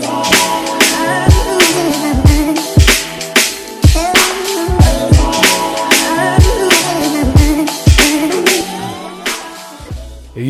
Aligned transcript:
today. 0.00 0.25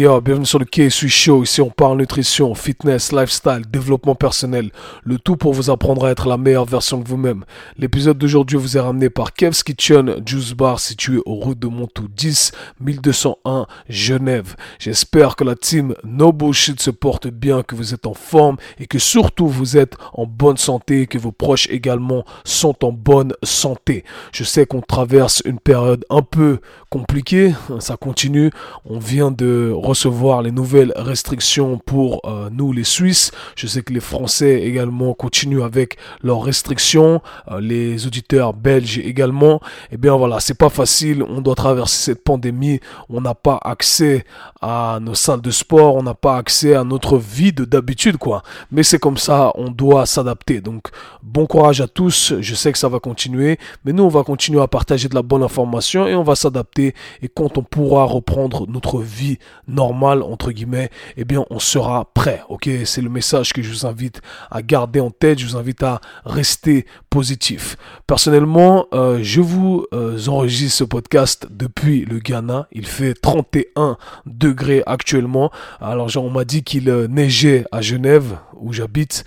Yo, 0.00 0.20
bienvenue 0.20 0.44
sur 0.44 0.58
le 0.58 0.66
KSU 0.66 1.08
Show. 1.08 1.42
Ici, 1.42 1.62
on 1.62 1.70
parle 1.70 1.96
nutrition, 1.96 2.54
fitness, 2.54 3.12
lifestyle, 3.12 3.62
développement 3.70 4.14
personnel. 4.14 4.70
Le 5.04 5.18
tout 5.18 5.36
pour 5.36 5.54
vous 5.54 5.70
apprendre 5.70 6.04
à 6.04 6.10
être 6.10 6.28
la 6.28 6.36
meilleure 6.36 6.66
version 6.66 6.98
de 6.98 7.08
vous-même. 7.08 7.44
L'épisode 7.78 8.18
d'aujourd'hui 8.18 8.58
vous 8.58 8.76
est 8.76 8.80
ramené 8.80 9.08
par 9.08 9.32
Kev's 9.32 9.62
Kitchen 9.62 10.16
Juice 10.26 10.52
Bar 10.52 10.80
situé 10.80 11.18
au 11.24 11.36
route 11.36 11.58
de 11.58 11.66
Montou 11.66 12.08
10 12.08 12.52
1201 12.80 13.66
Genève. 13.88 14.56
J'espère 14.78 15.34
que 15.34 15.44
la 15.44 15.54
team 15.54 15.94
No 16.04 16.30
Bullshit 16.30 16.80
se 16.80 16.90
porte 16.90 17.28
bien, 17.28 17.62
que 17.62 17.74
vous 17.74 17.94
êtes 17.94 18.06
en 18.06 18.14
forme 18.14 18.58
et 18.78 18.86
que 18.86 18.98
surtout 18.98 19.48
vous 19.48 19.78
êtes 19.78 19.94
en 20.12 20.26
bonne 20.26 20.58
santé 20.58 21.02
et 21.02 21.06
que 21.06 21.16
vos 21.16 21.32
proches 21.32 21.70
également 21.70 22.24
sont 22.44 22.84
en 22.84 22.92
bonne 22.92 23.32
santé. 23.42 24.04
Je 24.32 24.44
sais 24.44 24.66
qu'on 24.66 24.82
traverse 24.82 25.42
une 25.46 25.58
période 25.58 26.04
un 26.10 26.22
peu 26.22 26.58
compliquée. 26.96 27.52
Ça 27.78 27.96
continue. 27.98 28.50
On 28.88 28.98
vient 28.98 29.30
de 29.30 29.70
recevoir 29.74 30.40
les 30.40 30.50
nouvelles 30.50 30.94
restrictions 30.96 31.78
pour 31.78 32.22
euh, 32.24 32.48
nous 32.50 32.72
les 32.72 32.84
Suisses. 32.84 33.32
Je 33.54 33.66
sais 33.66 33.82
que 33.82 33.92
les 33.92 34.00
Français 34.00 34.62
également 34.62 35.12
continuent 35.12 35.62
avec 35.62 35.98
leurs 36.22 36.42
restrictions, 36.42 37.20
euh, 37.50 37.60
les 37.60 38.06
auditeurs 38.06 38.54
belges 38.54 38.98
également. 38.98 39.60
Eh 39.92 39.98
bien 39.98 40.16
voilà, 40.16 40.40
c'est 40.40 40.56
pas 40.56 40.70
facile, 40.70 41.22
on 41.22 41.42
doit 41.42 41.54
traverser 41.54 42.12
cette 42.12 42.24
pandémie, 42.24 42.80
on 43.10 43.20
n'a 43.20 43.34
pas 43.34 43.58
accès 43.62 44.24
à 44.62 44.98
nos 45.02 45.14
salles 45.14 45.42
de 45.42 45.50
sport, 45.50 45.96
on 45.96 46.02
n'a 46.02 46.14
pas 46.14 46.38
accès 46.38 46.74
à 46.74 46.84
notre 46.84 47.18
vie 47.18 47.52
de 47.52 47.66
d'habitude 47.66 48.16
quoi. 48.16 48.42
Mais 48.70 48.82
c'est 48.82 48.98
comme 48.98 49.18
ça, 49.18 49.52
on 49.56 49.70
doit 49.70 50.06
s'adapter. 50.06 50.62
Donc 50.62 50.88
bon 51.22 51.46
courage 51.46 51.82
à 51.82 51.88
tous, 51.88 52.32
je 52.40 52.54
sais 52.54 52.72
que 52.72 52.78
ça 52.78 52.88
va 52.88 53.00
continuer, 53.00 53.58
mais 53.84 53.92
nous 53.92 54.04
on 54.04 54.08
va 54.08 54.22
continuer 54.22 54.62
à 54.62 54.68
partager 54.68 55.08
de 55.08 55.14
la 55.14 55.22
bonne 55.22 55.42
information 55.42 56.06
et 56.06 56.14
on 56.14 56.22
va 56.22 56.36
s'adapter 56.36 56.85
et 57.22 57.28
quand 57.28 57.58
on 57.58 57.62
pourra 57.62 58.04
reprendre 58.04 58.66
notre 58.68 59.00
vie 59.00 59.38
normal, 59.68 60.22
entre 60.22 60.52
guillemets, 60.52 60.90
eh 61.16 61.24
bien, 61.24 61.44
on 61.50 61.58
sera 61.58 62.10
prêt. 62.12 62.42
Ok, 62.48 62.68
c'est 62.84 63.02
le 63.02 63.10
message 63.10 63.52
que 63.52 63.62
je 63.62 63.70
vous 63.70 63.86
invite 63.86 64.20
à 64.50 64.62
garder 64.62 65.00
en 65.00 65.10
tête. 65.10 65.38
Je 65.38 65.46
vous 65.46 65.56
invite 65.56 65.82
à 65.82 66.00
rester 66.24 66.86
positif. 67.10 67.76
Personnellement, 68.06 68.86
euh, 68.92 69.20
je 69.22 69.40
vous 69.40 69.86
euh, 69.92 70.18
enregistre 70.28 70.78
ce 70.78 70.84
podcast 70.84 71.46
depuis 71.50 72.04
le 72.04 72.18
Ghana. 72.18 72.68
Il 72.72 72.86
fait 72.86 73.14
31 73.14 73.96
degrés 74.26 74.82
actuellement. 74.86 75.50
Alors, 75.80 76.10
on 76.16 76.30
m'a 76.30 76.44
dit 76.44 76.62
qu'il 76.62 76.90
euh, 76.90 77.08
neigeait 77.08 77.64
à 77.72 77.80
Genève 77.80 78.36
où 78.58 78.72
j'habite. 78.72 79.24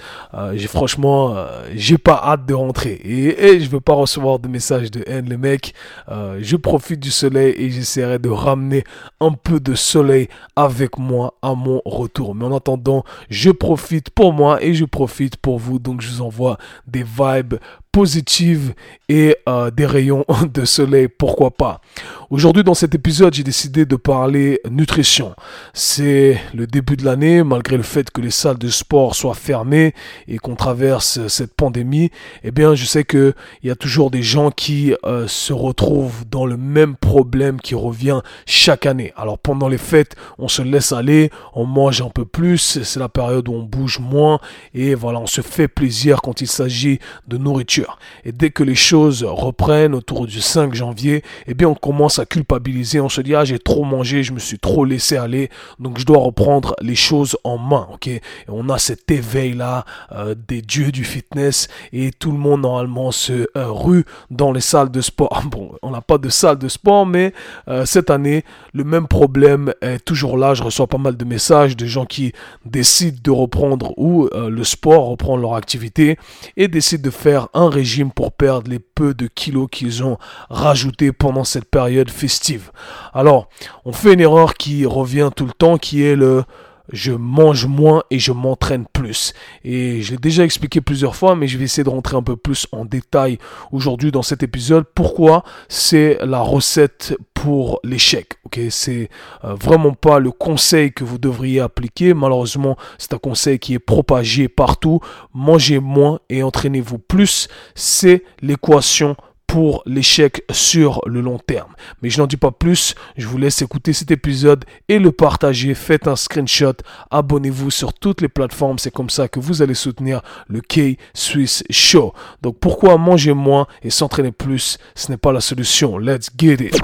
franchement, 0.67 1.35
j'ai 1.75 1.99
pas 1.99 2.19
hâte 2.25 2.47
de 2.47 2.55
rentrer 2.55 2.93
et, 2.93 3.45
et 3.45 3.59
je 3.59 3.69
veux 3.69 3.79
pas 3.79 3.93
recevoir 3.93 4.39
de 4.39 4.47
messages 4.47 4.89
de 4.89 5.03
haine, 5.05 5.29
les 5.29 5.37
mecs. 5.37 5.75
je 6.09 6.55
profite 6.55 6.99
du 6.99 7.11
soleil 7.11 7.38
et 7.47 7.69
j'essaierai 7.69 8.19
de 8.19 8.29
ramener 8.29 8.83
un 9.19 9.31
peu 9.31 9.59
de 9.59 9.75
soleil 9.75 10.27
avec 10.55 10.97
moi 10.97 11.35
à 11.41 11.55
mon 11.55 11.81
retour. 11.85 12.35
Mais 12.35 12.45
en 12.45 12.55
attendant, 12.55 13.03
je 13.29 13.49
profite 13.49 14.09
pour 14.09 14.33
moi 14.33 14.61
et 14.63 14.73
je 14.73 14.85
profite 14.85 15.37
pour 15.37 15.59
vous. 15.59 15.79
Donc 15.79 16.01
je 16.01 16.09
vous 16.09 16.21
envoie 16.21 16.57
des 16.87 17.03
vibes 17.03 17.55
positive 17.91 18.73
et 19.07 19.35
euh, 19.47 19.71
des 19.71 19.85
rayons 19.85 20.25
de 20.53 20.65
soleil, 20.65 21.07
pourquoi 21.07 21.51
pas. 21.51 21.81
Aujourd'hui, 22.29 22.63
dans 22.63 22.75
cet 22.75 22.93
épisode, 22.93 23.33
j'ai 23.33 23.43
décidé 23.43 23.85
de 23.85 23.95
parler 23.95 24.61
nutrition. 24.69 25.33
C'est 25.73 26.39
le 26.53 26.67
début 26.67 26.95
de 26.95 27.03
l'année, 27.03 27.43
malgré 27.43 27.77
le 27.77 27.83
fait 27.83 28.11
que 28.11 28.21
les 28.21 28.29
salles 28.29 28.59
de 28.59 28.69
sport 28.69 29.15
soient 29.15 29.33
fermées 29.33 29.95
et 30.27 30.37
qu'on 30.37 30.55
traverse 30.55 31.27
cette 31.27 31.55
pandémie. 31.55 32.11
Eh 32.43 32.51
bien, 32.51 32.75
je 32.75 32.85
sais 32.85 33.03
que 33.03 33.33
il 33.63 33.69
y 33.69 33.71
a 33.71 33.75
toujours 33.75 34.11
des 34.11 34.21
gens 34.21 34.51
qui 34.51 34.93
euh, 35.05 35.27
se 35.27 35.53
retrouvent 35.53 36.25
dans 36.29 36.45
le 36.45 36.57
même 36.57 36.95
problème 36.95 37.59
qui 37.59 37.73
revient 37.73 38.21
chaque 38.45 38.85
année. 38.85 39.11
Alors, 39.15 39.39
pendant 39.39 39.67
les 39.67 39.79
fêtes, 39.79 40.15
on 40.37 40.47
se 40.47 40.61
laisse 40.61 40.91
aller, 40.91 41.31
on 41.55 41.65
mange 41.65 42.01
un 42.01 42.09
peu 42.09 42.25
plus, 42.25 42.81
c'est 42.83 42.99
la 42.99 43.09
période 43.09 43.49
où 43.49 43.53
on 43.53 43.63
bouge 43.63 43.99
moins 43.99 44.39
et 44.75 44.93
voilà, 44.93 45.19
on 45.19 45.27
se 45.27 45.41
fait 45.41 45.67
plaisir 45.67 46.21
quand 46.21 46.41
il 46.41 46.47
s'agit 46.47 46.99
de 47.27 47.37
nourriture 47.37 47.78
et 48.25 48.31
dès 48.31 48.49
que 48.49 48.63
les 48.63 48.75
choses 48.75 49.23
reprennent 49.23 49.95
autour 49.95 50.27
du 50.27 50.41
5 50.41 50.73
janvier, 50.73 51.23
eh 51.47 51.53
bien 51.53 51.67
on 51.67 51.75
commence 51.75 52.19
à 52.19 52.25
culpabiliser, 52.25 52.99
on 52.99 53.09
se 53.09 53.21
dit 53.21 53.35
ah 53.35 53.45
j'ai 53.45 53.59
trop 53.59 53.83
mangé, 53.83 54.23
je 54.23 54.33
me 54.33 54.39
suis 54.39 54.59
trop 54.59 54.85
laissé 54.85 55.17
aller, 55.17 55.49
donc 55.79 55.99
je 55.99 56.05
dois 56.05 56.19
reprendre 56.19 56.75
les 56.81 56.95
choses 56.95 57.37
en 57.43 57.57
main, 57.57 57.87
ok? 57.93 58.07
Et 58.07 58.21
On 58.47 58.69
a 58.69 58.77
cet 58.77 59.09
éveil 59.11 59.53
là 59.53 59.85
euh, 60.11 60.35
des 60.47 60.61
dieux 60.61 60.91
du 60.91 61.03
fitness. 61.03 61.67
Et 61.93 62.11
tout 62.11 62.31
le 62.31 62.37
monde 62.37 62.61
normalement 62.61 63.11
se 63.11 63.47
euh, 63.55 63.67
rue 63.67 64.05
dans 64.29 64.51
les 64.51 64.61
salles 64.61 64.91
de 64.91 65.01
sport. 65.01 65.43
Bon, 65.49 65.71
on 65.81 65.89
n'a 65.89 66.01
pas 66.01 66.19
de 66.19 66.29
salle 66.29 66.59
de 66.59 66.67
sport, 66.67 67.07
mais 67.07 67.33
euh, 67.67 67.85
cette 67.85 68.11
année 68.11 68.43
le 68.73 68.83
même 68.83 69.07
problème 69.07 69.73
est 69.81 70.03
toujours 70.03 70.37
là. 70.37 70.53
Je 70.53 70.61
reçois 70.61 70.85
pas 70.85 70.99
mal 70.99 71.17
de 71.17 71.25
messages 71.25 71.75
de 71.75 71.85
gens 71.85 72.05
qui 72.05 72.33
décident 72.65 73.17
de 73.23 73.31
reprendre 73.31 73.93
ou 73.97 74.29
le 74.33 74.63
sport, 74.63 75.07
reprendre 75.07 75.41
leur 75.41 75.55
activité 75.55 76.17
et 76.55 76.67
décident 76.67 77.01
de 77.01 77.09
faire 77.09 77.47
un 77.53 77.68
régime 77.69 78.11
pour 78.11 78.31
perdre 78.31 78.69
les 78.69 78.79
peu 78.79 79.13
de 79.13 79.27
kilos 79.27 79.67
qu'ils 79.71 80.03
ont 80.03 80.17
rajoutés 80.49 81.11
pendant 81.11 81.43
cette 81.43 81.65
période 81.65 82.09
festive. 82.09 82.71
Alors, 83.13 83.49
on 83.85 83.93
fait 83.93 84.13
une 84.13 84.19
erreur 84.19 84.55
qui 84.55 84.85
revient 84.85 85.29
tout 85.35 85.45
le 85.45 85.53
temps, 85.53 85.77
qui 85.77 86.03
est 86.03 86.15
le 86.15 86.43
je 86.91 87.11
mange 87.11 87.65
moins 87.65 88.03
et 88.09 88.19
je 88.19 88.31
m'entraîne 88.31 88.85
plus. 88.91 89.33
Et 89.63 90.01
je 90.01 90.11
l'ai 90.11 90.17
déjà 90.17 90.43
expliqué 90.43 90.81
plusieurs 90.81 91.15
fois, 91.15 91.35
mais 91.35 91.47
je 91.47 91.57
vais 91.57 91.65
essayer 91.65 91.83
de 91.83 91.89
rentrer 91.89 92.17
un 92.17 92.23
peu 92.23 92.35
plus 92.35 92.67
en 92.71 92.85
détail 92.85 93.37
aujourd'hui 93.71 94.11
dans 94.11 94.21
cet 94.21 94.43
épisode. 94.43 94.85
Pourquoi 94.93 95.43
c'est 95.67 96.17
la 96.23 96.41
recette 96.41 97.15
pour 97.41 97.79
l'échec. 97.85 98.33
Ok, 98.43 98.59
c'est 98.69 99.09
euh, 99.45 99.53
vraiment 99.53 99.93
pas 99.93 100.19
le 100.19 100.31
conseil 100.31 100.91
que 100.91 101.05
vous 101.05 101.17
devriez 101.17 101.61
appliquer. 101.61 102.13
Malheureusement, 102.13 102.75
c'est 102.97 103.13
un 103.13 103.17
conseil 103.17 103.59
qui 103.59 103.73
est 103.73 103.79
propagé 103.79 104.49
partout. 104.49 104.99
Mangez 105.33 105.79
moins 105.79 106.19
et 106.29 106.43
entraînez-vous 106.43 106.99
plus. 106.99 107.47
C'est 107.75 108.23
l'équation 108.41 109.15
pour 109.49 109.81
l'échec 109.87 110.43
sur 110.51 111.01
le 111.07 111.21
long 111.21 111.39
terme. 111.39 111.73
Mais 112.03 112.11
je 112.11 112.21
n'en 112.21 112.27
dis 112.27 112.37
pas 112.37 112.51
plus, 112.51 112.93
je 113.17 113.25
vous 113.25 113.39
laisse 113.39 113.63
écouter 113.63 113.93
cet 113.93 114.11
épisode 114.11 114.63
et 114.87 114.99
le 114.99 115.11
partager. 115.11 115.73
Faites 115.73 116.07
un 116.07 116.15
screenshot, 116.15 116.75
abonnez-vous 117.09 117.71
sur 117.71 117.93
toutes 117.93 118.21
les 118.21 118.29
plateformes, 118.29 118.77
c'est 118.77 118.93
comme 118.93 119.09
ça 119.09 119.27
que 119.27 119.39
vous 119.39 119.63
allez 119.63 119.73
soutenir 119.73 120.21
le 120.47 120.61
K-Swiss 120.61 121.63
Show. 121.71 122.13
Donc 122.43 122.59
pourquoi 122.59 122.97
manger 122.99 123.33
moins 123.33 123.65
et 123.81 123.89
s'entraîner 123.89 124.31
plus, 124.31 124.77
ce 124.93 125.09
n'est 125.11 125.17
pas 125.17 125.33
la 125.33 125.41
solution. 125.41 125.97
Let's 125.97 126.29
get 126.37 126.63
it. 126.63 126.79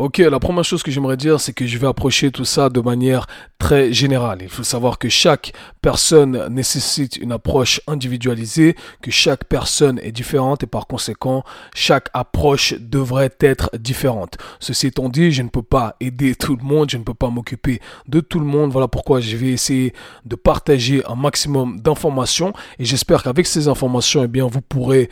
Ok, 0.00 0.18
la 0.18 0.40
première 0.40 0.64
chose 0.64 0.82
que 0.82 0.90
j'aimerais 0.90 1.16
dire, 1.16 1.38
c'est 1.38 1.52
que 1.52 1.66
je 1.66 1.78
vais 1.78 1.86
approcher 1.86 2.32
tout 2.32 2.44
ça 2.44 2.68
de 2.68 2.80
manière 2.80 3.26
très 3.58 3.92
générale. 3.92 4.38
Il 4.42 4.48
faut 4.48 4.64
savoir 4.64 4.98
que 4.98 5.08
chaque 5.08 5.52
personne 5.82 6.48
nécessite 6.50 7.16
une 7.16 7.30
approche 7.30 7.80
individualisée, 7.86 8.74
que 9.02 9.12
chaque 9.12 9.44
personne 9.44 10.00
est 10.02 10.10
différente 10.10 10.64
et 10.64 10.66
par 10.66 10.88
conséquent, 10.88 11.43
chaque 11.74 12.08
approche 12.12 12.74
devrait 12.78 13.34
être 13.40 13.70
différente. 13.78 14.36
Ceci 14.60 14.88
étant 14.88 15.08
dit, 15.08 15.32
je 15.32 15.42
ne 15.42 15.48
peux 15.48 15.62
pas 15.62 15.96
aider 16.00 16.34
tout 16.34 16.56
le 16.56 16.64
monde, 16.64 16.90
je 16.90 16.96
ne 16.96 17.02
peux 17.02 17.14
pas 17.14 17.30
m'occuper 17.30 17.80
de 18.08 18.20
tout 18.20 18.40
le 18.40 18.46
monde. 18.46 18.70
Voilà 18.70 18.88
pourquoi 18.88 19.20
je 19.20 19.36
vais 19.36 19.52
essayer 19.52 19.92
de 20.24 20.36
partager 20.36 21.02
un 21.06 21.14
maximum 21.14 21.80
d'informations 21.80 22.52
et 22.78 22.84
j'espère 22.84 23.22
qu'avec 23.22 23.46
ces 23.46 23.68
informations, 23.68 24.24
eh 24.24 24.28
bien, 24.28 24.46
vous 24.46 24.60
pourrez 24.60 25.08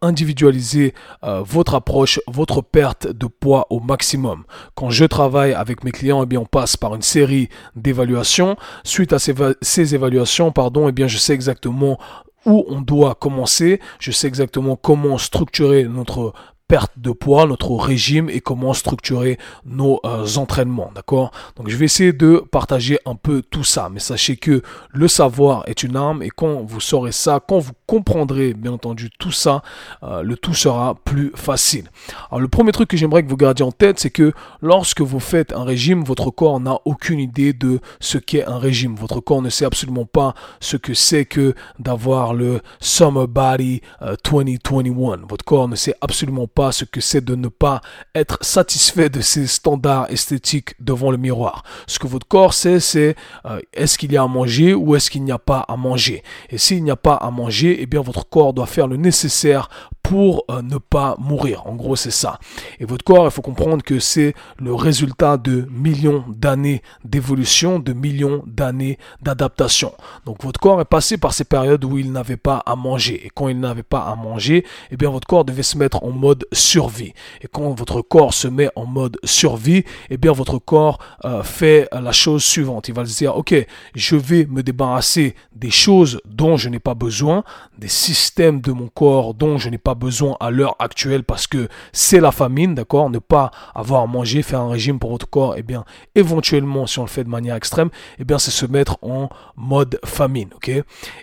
individualiser 0.00 0.94
euh, 1.24 1.42
votre 1.44 1.74
approche, 1.74 2.20
votre 2.26 2.62
perte 2.62 3.06
de 3.06 3.26
poids 3.26 3.66
au 3.70 3.80
maximum 3.80 4.44
quand 4.74 4.90
je 4.90 5.04
travaille 5.04 5.52
avec 5.52 5.84
mes 5.84 5.90
clients, 5.90 6.22
eh 6.22 6.26
bien, 6.26 6.40
on 6.40 6.46
passe 6.46 6.76
par 6.76 6.94
une 6.94 7.02
série 7.02 7.48
d'évaluations. 7.74 8.56
Suite 8.84 9.12
à 9.12 9.18
ces, 9.18 9.34
ces 9.62 9.94
évaluations, 9.94 10.52
pardon, 10.52 10.88
eh 10.88 10.92
bien, 10.92 11.06
je 11.06 11.18
sais 11.18 11.34
exactement 11.34 11.98
où 12.46 12.64
on 12.68 12.80
doit 12.80 13.14
commencer, 13.14 13.80
je 13.98 14.10
sais 14.10 14.28
exactement 14.28 14.76
comment 14.76 15.18
structurer 15.18 15.84
notre 15.84 16.32
perte 16.68 16.92
de 16.96 17.12
poids, 17.12 17.46
notre 17.46 17.72
régime 17.76 18.28
et 18.28 18.40
comment 18.40 18.74
structurer 18.74 19.38
nos 19.64 20.00
euh, 20.04 20.26
entraînements, 20.36 20.90
d'accord? 20.94 21.30
Donc 21.56 21.68
je 21.68 21.76
vais 21.76 21.84
essayer 21.84 22.12
de 22.12 22.42
partager 22.50 22.98
un 23.06 23.14
peu 23.14 23.42
tout 23.42 23.62
ça, 23.62 23.88
mais 23.92 24.00
sachez 24.00 24.36
que 24.36 24.62
le 24.90 25.08
savoir 25.08 25.62
est 25.68 25.82
une 25.82 25.96
arme 25.96 26.22
et 26.22 26.30
quand 26.30 26.62
vous 26.64 26.80
saurez 26.80 27.12
ça, 27.12 27.40
quand 27.46 27.58
vous 27.58 27.72
comprendrez 27.86 28.52
bien 28.52 28.72
entendu 28.72 29.10
tout 29.18 29.30
ça, 29.30 29.62
euh, 30.02 30.22
le 30.22 30.36
tout 30.36 30.54
sera 30.54 30.96
plus 31.04 31.30
facile. 31.36 31.90
Alors 32.30 32.40
le 32.40 32.48
premier 32.48 32.72
truc 32.72 32.88
que 32.88 32.96
j'aimerais 32.96 33.22
que 33.22 33.28
vous 33.28 33.36
gardiez 33.36 33.64
en 33.64 33.72
tête, 33.72 34.00
c'est 34.00 34.10
que 34.10 34.32
lorsque 34.60 35.02
vous 35.02 35.20
faites 35.20 35.52
un 35.52 35.62
régime, 35.62 36.02
votre 36.02 36.30
corps 36.30 36.58
n'a 36.58 36.78
aucune 36.84 37.20
idée 37.20 37.52
de 37.52 37.80
ce 38.00 38.18
qu'est 38.18 38.44
un 38.44 38.58
régime. 38.58 38.96
Votre 38.96 39.20
corps 39.20 39.42
ne 39.42 39.50
sait 39.50 39.64
absolument 39.64 40.04
pas 40.04 40.34
ce 40.60 40.76
que 40.76 40.94
c'est 40.94 41.26
que 41.26 41.54
d'avoir 41.78 42.34
le 42.34 42.60
Summer 42.80 43.28
Body 43.28 43.82
2021. 44.24 45.12
Euh, 45.12 45.26
votre 45.28 45.44
corps 45.44 45.68
ne 45.68 45.76
sait 45.76 45.94
absolument 46.00 46.48
pas 46.48 46.55
pas 46.56 46.72
ce 46.72 46.86
que 46.86 47.02
c'est 47.02 47.22
de 47.22 47.34
ne 47.34 47.48
pas 47.48 47.82
être 48.14 48.38
satisfait 48.40 49.10
de 49.10 49.20
ses 49.20 49.46
standards 49.46 50.10
esthétiques 50.10 50.74
devant 50.80 51.10
le 51.10 51.18
miroir. 51.18 51.62
Ce 51.86 51.98
que 51.98 52.06
votre 52.06 52.26
corps 52.26 52.54
sait, 52.54 52.80
c'est 52.80 53.14
euh, 53.44 53.60
est-ce 53.74 53.98
qu'il 53.98 54.10
y 54.10 54.16
a 54.16 54.22
à 54.22 54.26
manger 54.26 54.72
ou 54.72 54.96
est-ce 54.96 55.10
qu'il 55.10 55.22
n'y 55.22 55.32
a 55.32 55.38
pas 55.38 55.60
à 55.68 55.76
manger. 55.76 56.22
Et 56.48 56.56
s'il 56.56 56.82
n'y 56.82 56.90
a 56.90 56.96
pas 56.96 57.14
à 57.14 57.30
manger, 57.30 57.76
eh 57.80 57.86
bien 57.86 58.00
votre 58.00 58.26
corps 58.26 58.54
doit 58.54 58.66
faire 58.66 58.88
le 58.88 58.96
nécessaire 58.96 59.68
pour 60.08 60.44
euh, 60.50 60.62
ne 60.62 60.78
pas 60.78 61.16
mourir. 61.18 61.66
En 61.66 61.74
gros, 61.74 61.96
c'est 61.96 62.12
ça. 62.12 62.38
Et 62.78 62.84
votre 62.84 63.04
corps, 63.04 63.24
il 63.26 63.30
faut 63.32 63.42
comprendre 63.42 63.82
que 63.82 63.98
c'est 63.98 64.34
le 64.58 64.72
résultat 64.72 65.36
de 65.36 65.66
millions 65.70 66.24
d'années 66.28 66.82
d'évolution, 67.04 67.80
de 67.80 67.92
millions 67.92 68.44
d'années 68.46 68.98
d'adaptation. 69.20 69.92
Donc 70.24 70.44
votre 70.44 70.60
corps 70.60 70.80
est 70.80 70.84
passé 70.84 71.18
par 71.18 71.34
ces 71.34 71.44
périodes 71.44 71.84
où 71.84 71.98
il 71.98 72.12
n'avait 72.12 72.36
pas 72.36 72.62
à 72.66 72.76
manger. 72.76 73.26
Et 73.26 73.30
quand 73.34 73.48
il 73.48 73.58
n'avait 73.58 73.82
pas 73.82 74.00
à 74.00 74.14
manger, 74.14 74.64
eh 74.92 74.96
bien 74.96 75.10
votre 75.10 75.26
corps 75.26 75.44
devait 75.44 75.64
se 75.64 75.76
mettre 75.76 76.04
en 76.04 76.10
mode 76.10 76.45
survie. 76.52 77.12
Et 77.42 77.48
quand 77.50 77.70
votre 77.74 78.02
corps 78.02 78.34
se 78.34 78.48
met 78.48 78.68
en 78.76 78.86
mode 78.86 79.18
survie, 79.24 79.84
eh 80.10 80.16
bien 80.16 80.32
votre 80.32 80.58
corps 80.58 80.98
euh, 81.24 81.42
fait 81.42 81.88
la 81.92 82.12
chose 82.12 82.44
suivante. 82.44 82.88
Il 82.88 82.94
va 82.94 83.04
se 83.04 83.16
dire, 83.16 83.36
ok, 83.36 83.54
je 83.94 84.16
vais 84.16 84.46
me 84.46 84.62
débarrasser 84.62 85.34
des 85.54 85.70
choses 85.70 86.20
dont 86.24 86.56
je 86.56 86.68
n'ai 86.68 86.78
pas 86.78 86.94
besoin, 86.94 87.44
des 87.78 87.88
systèmes 87.88 88.60
de 88.60 88.72
mon 88.72 88.88
corps 88.88 89.34
dont 89.34 89.58
je 89.58 89.68
n'ai 89.68 89.78
pas 89.78 89.94
besoin 89.94 90.36
à 90.40 90.50
l'heure 90.50 90.76
actuelle 90.78 91.24
parce 91.24 91.46
que 91.46 91.68
c'est 91.92 92.20
la 92.20 92.32
famine, 92.32 92.74
d'accord? 92.74 93.10
Ne 93.10 93.18
pas 93.18 93.50
avoir 93.74 94.02
à 94.02 94.06
manger, 94.06 94.42
faire 94.42 94.60
un 94.60 94.70
régime 94.70 94.98
pour 94.98 95.10
votre 95.10 95.28
corps, 95.28 95.54
eh 95.56 95.62
bien, 95.62 95.84
éventuellement, 96.14 96.86
si 96.86 96.98
on 96.98 97.02
le 97.02 97.08
fait 97.08 97.24
de 97.24 97.28
manière 97.28 97.56
extrême, 97.56 97.90
eh 98.18 98.24
bien, 98.24 98.38
c'est 98.38 98.50
se 98.50 98.66
mettre 98.66 98.98
en 99.02 99.28
mode 99.56 99.98
famine, 100.04 100.50
ok? 100.54 100.70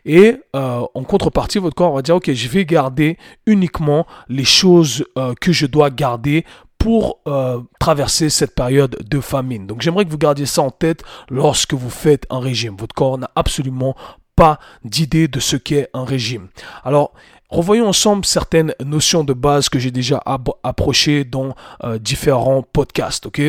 Et 0.06 0.38
euh, 0.56 0.82
en 0.94 1.04
contrepartie, 1.04 1.60
votre 1.60 1.76
corps 1.76 1.94
va 1.94 2.02
dire, 2.02 2.16
ok, 2.16 2.32
je 2.32 2.48
vais 2.48 2.66
garder 2.66 3.18
uniquement 3.46 4.06
les 4.30 4.46
choses 4.46 5.06
euh, 5.18 5.34
que 5.40 5.52
je 5.52 5.66
dois 5.66 5.90
garder 5.90 6.46
pour 6.78 7.20
euh, 7.28 7.62
traverser 7.80 8.30
cette 8.30 8.56
période 8.56 8.98
de 9.10 9.20
famine. 9.22 9.68
Donc 9.68 9.82
j'aimerais 9.82 10.06
que 10.06 10.10
vous 10.10 10.18
gardiez 10.18 10.46
ça 10.46 10.62
en 10.62 10.72
tête 10.72 11.04
lorsque 11.30 11.74
vous 11.74 11.90
faites 11.90 12.26
un 12.30 12.40
régime. 12.40 12.76
Votre 12.78 12.94
corps 12.94 13.18
n'a 13.18 13.32
absolument 13.36 13.96
pas 14.36 14.60
d'idée 14.84 15.28
de 15.28 15.40
ce 15.40 15.56
qu'est 15.56 15.90
un 15.94 16.04
régime. 16.06 16.48
Alors, 16.84 17.14
Revoyons 17.54 17.88
ensemble 17.88 18.26
certaines 18.26 18.74
notions 18.84 19.24
de 19.24 19.34
base 19.34 19.70
que 19.70 19.78
j'ai 19.78 19.92
déjà 19.92 20.20
approchées 20.64 21.24
dans 21.24 21.54
euh, 21.84 22.00
différents 22.00 22.64
podcasts, 22.64 23.28
ok? 23.28 23.44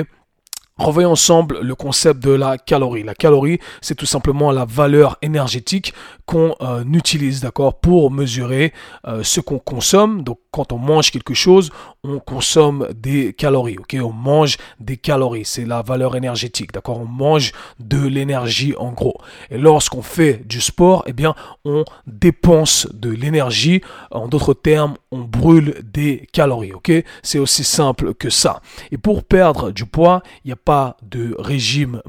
Revoyons 0.76 1.12
ensemble 1.12 1.60
le 1.60 1.76
concept 1.76 2.20
de 2.20 2.32
la 2.32 2.58
calorie. 2.58 3.04
La 3.04 3.14
calorie, 3.14 3.60
c'est 3.80 3.94
tout 3.94 4.06
simplement 4.06 4.50
la 4.50 4.64
valeur 4.64 5.16
énergétique 5.22 5.94
qu'on 6.26 6.56
euh, 6.62 6.82
utilise, 6.92 7.40
d'accord, 7.40 7.78
pour 7.78 8.10
mesurer 8.10 8.72
euh, 9.06 9.22
ce 9.22 9.40
qu'on 9.40 9.60
consomme. 9.60 10.24
Donc, 10.24 10.40
quand 10.50 10.72
on 10.72 10.78
mange 10.78 11.12
quelque 11.12 11.34
chose, 11.34 11.70
on 12.02 12.18
consomme 12.18 12.88
des 12.92 13.34
calories, 13.34 13.78
ok? 13.78 13.96
On 14.02 14.12
mange 14.12 14.56
des 14.80 14.96
calories, 14.96 15.44
c'est 15.44 15.64
la 15.64 15.82
valeur 15.82 16.16
énergétique, 16.16 16.72
d'accord? 16.72 17.00
On 17.00 17.06
mange 17.06 17.52
de 17.78 18.04
l'énergie 18.04 18.74
en 18.76 18.90
gros. 18.90 19.16
Et 19.50 19.58
lorsqu'on 19.58 20.02
fait 20.02 20.44
du 20.44 20.60
sport, 20.60 21.04
eh 21.06 21.12
bien, 21.12 21.36
on 21.64 21.84
dépense 22.08 22.88
de 22.92 23.10
l'énergie. 23.10 23.80
En 24.10 24.26
d'autres 24.26 24.54
termes, 24.54 24.94
on 25.12 25.20
brûle 25.20 25.82
des 25.84 26.28
calories, 26.32 26.72
ok? 26.72 26.92
C'est 27.22 27.38
aussi 27.38 27.62
simple 27.62 28.12
que 28.14 28.30
ça. 28.30 28.60
Et 28.90 28.98
pour 28.98 29.22
perdre 29.22 29.70
du 29.70 29.86
poids, 29.86 30.22
il 30.44 30.48
n'y 30.48 30.52
a 30.52 30.56
pas 30.64 30.96
de 31.02 31.34
régime 31.38 32.00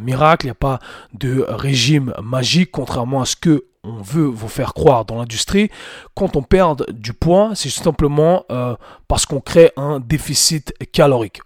miracle, 0.00 0.46
il 0.46 0.48
n'y 0.48 0.52
a 0.52 0.54
pas 0.54 0.78
de 1.12 1.44
régime 1.48 2.12
magique, 2.22 2.70
contrairement 2.70 3.20
à 3.20 3.24
ce 3.26 3.36
que 3.36 3.64
on 3.84 4.00
veut 4.00 4.24
vous 4.24 4.48
faire 4.48 4.72
croire 4.72 5.04
dans 5.04 5.16
l'industrie, 5.16 5.70
quand 6.14 6.36
on 6.36 6.42
perd 6.42 6.90
du 6.90 7.12
poids, 7.12 7.52
c'est 7.54 7.68
simplement 7.68 8.44
euh, 8.50 8.76
parce 9.08 9.26
qu'on 9.26 9.40
crée 9.40 9.72
un 9.76 10.00
déficit 10.00 10.72
calorique. 10.92 11.40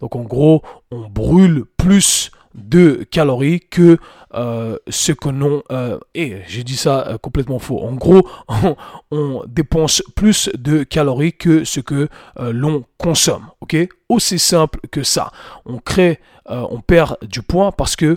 Donc 0.00 0.16
en 0.16 0.22
gros, 0.22 0.62
on 0.90 1.08
brûle 1.08 1.64
plus 1.76 2.30
de 2.54 3.06
calories 3.10 3.60
que 3.60 3.98
euh, 4.34 4.76
ce 4.88 5.12
que 5.12 5.28
l'on... 5.28 5.62
Euh, 5.70 5.98
et 6.14 6.38
j'ai 6.46 6.64
dit 6.64 6.76
ça 6.76 7.16
complètement 7.22 7.58
faux. 7.58 7.80
En 7.80 7.92
gros, 7.94 8.28
on, 9.10 9.42
dépense 9.46 10.02
plus 10.16 10.50
de 10.56 10.82
calories 10.82 11.32
que 11.32 11.64
ce 11.64 11.80
que 11.80 12.08
l'on 12.38 12.84
consomme. 12.98 13.46
Ok? 13.60 13.76
Aussi 14.08 14.38
simple 14.38 14.80
que 14.90 15.02
ça. 15.02 15.30
On 15.66 15.78
crée, 15.78 16.20
on 16.46 16.80
perd 16.80 17.16
du 17.22 17.42
poids 17.42 17.72
parce 17.72 17.96
que 17.96 18.16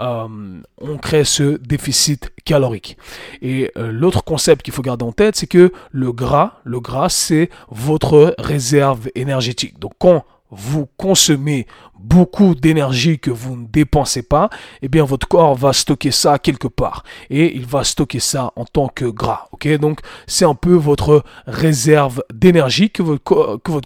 euh, 0.00 0.60
on, 0.80 0.96
crée 0.96 1.24
ce 1.24 1.58
déficit 1.58 2.32
calorique. 2.44 2.96
Et 3.42 3.70
euh, 3.76 3.92
l'autre 3.92 4.24
concept 4.24 4.62
qu'il 4.62 4.72
faut 4.72 4.82
garder 4.82 5.04
en 5.04 5.12
tête, 5.12 5.36
c'est 5.36 5.46
que 5.46 5.72
le 5.90 6.12
gras, 6.12 6.60
le 6.64 6.80
gras, 6.80 7.08
c'est 7.08 7.50
votre 7.68 8.34
réserve 8.38 9.08
énergétique. 9.14 9.78
Donc 9.78 9.92
quand 9.98 10.24
vous 10.50 10.86
consommez 10.96 11.66
beaucoup 12.02 12.54
d'énergie 12.54 13.18
que 13.18 13.30
vous 13.30 13.56
ne 13.56 13.66
dépensez 13.66 14.22
pas, 14.22 14.50
eh 14.82 14.88
bien 14.88 15.04
votre 15.04 15.28
corps 15.28 15.54
va 15.54 15.72
stocker 15.72 16.10
ça 16.10 16.38
quelque 16.38 16.68
part 16.68 17.04
et 17.30 17.54
il 17.56 17.66
va 17.66 17.84
stocker 17.84 18.20
ça 18.20 18.52
en 18.56 18.64
tant 18.64 18.88
que 18.88 19.04
gras. 19.04 19.46
Ok, 19.52 19.68
donc 19.78 20.00
c'est 20.26 20.44
un 20.44 20.54
peu 20.54 20.74
votre 20.74 21.24
réserve 21.46 22.22
d'énergie 22.32 22.90
que 22.90 23.02
votre, 23.02 23.22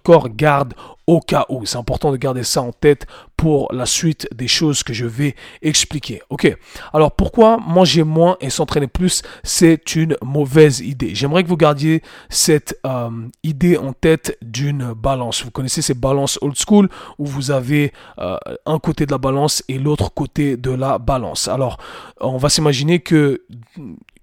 corps 0.02 0.28
garde 0.30 0.74
au 1.06 1.20
cas 1.20 1.46
où. 1.48 1.64
C'est 1.66 1.78
important 1.78 2.10
de 2.10 2.16
garder 2.16 2.42
ça 2.42 2.62
en 2.62 2.72
tête 2.72 3.06
pour 3.36 3.72
la 3.72 3.86
suite 3.86 4.28
des 4.34 4.48
choses 4.48 4.82
que 4.82 4.92
je 4.92 5.06
vais 5.06 5.36
expliquer. 5.62 6.22
Ok? 6.30 6.56
Alors 6.92 7.12
pourquoi 7.12 7.58
manger 7.58 8.02
moins 8.02 8.36
et 8.40 8.50
s'entraîner 8.50 8.88
plus, 8.88 9.22
c'est 9.44 9.94
une 9.94 10.16
mauvaise 10.22 10.80
idée. 10.80 11.14
J'aimerais 11.14 11.44
que 11.44 11.48
vous 11.48 11.56
gardiez 11.56 12.02
cette 12.28 12.78
euh, 12.86 13.10
idée 13.42 13.76
en 13.76 13.92
tête 13.92 14.36
d'une 14.42 14.94
balance. 14.94 15.44
Vous 15.44 15.50
connaissez 15.50 15.82
ces 15.82 15.94
balances 15.94 16.38
old 16.40 16.56
school 16.56 16.88
où 17.18 17.26
vous 17.26 17.50
avez 17.50 17.92
euh, 18.18 18.36
un 18.64 18.78
côté 18.78 19.06
de 19.06 19.12
la 19.12 19.18
balance 19.18 19.62
et 19.68 19.78
l'autre 19.78 20.12
côté 20.12 20.56
de 20.56 20.70
la 20.70 20.98
balance. 20.98 21.48
Alors 21.48 21.78
on 22.20 22.36
va 22.36 22.48
s'imaginer 22.48 23.00
que 23.00 23.42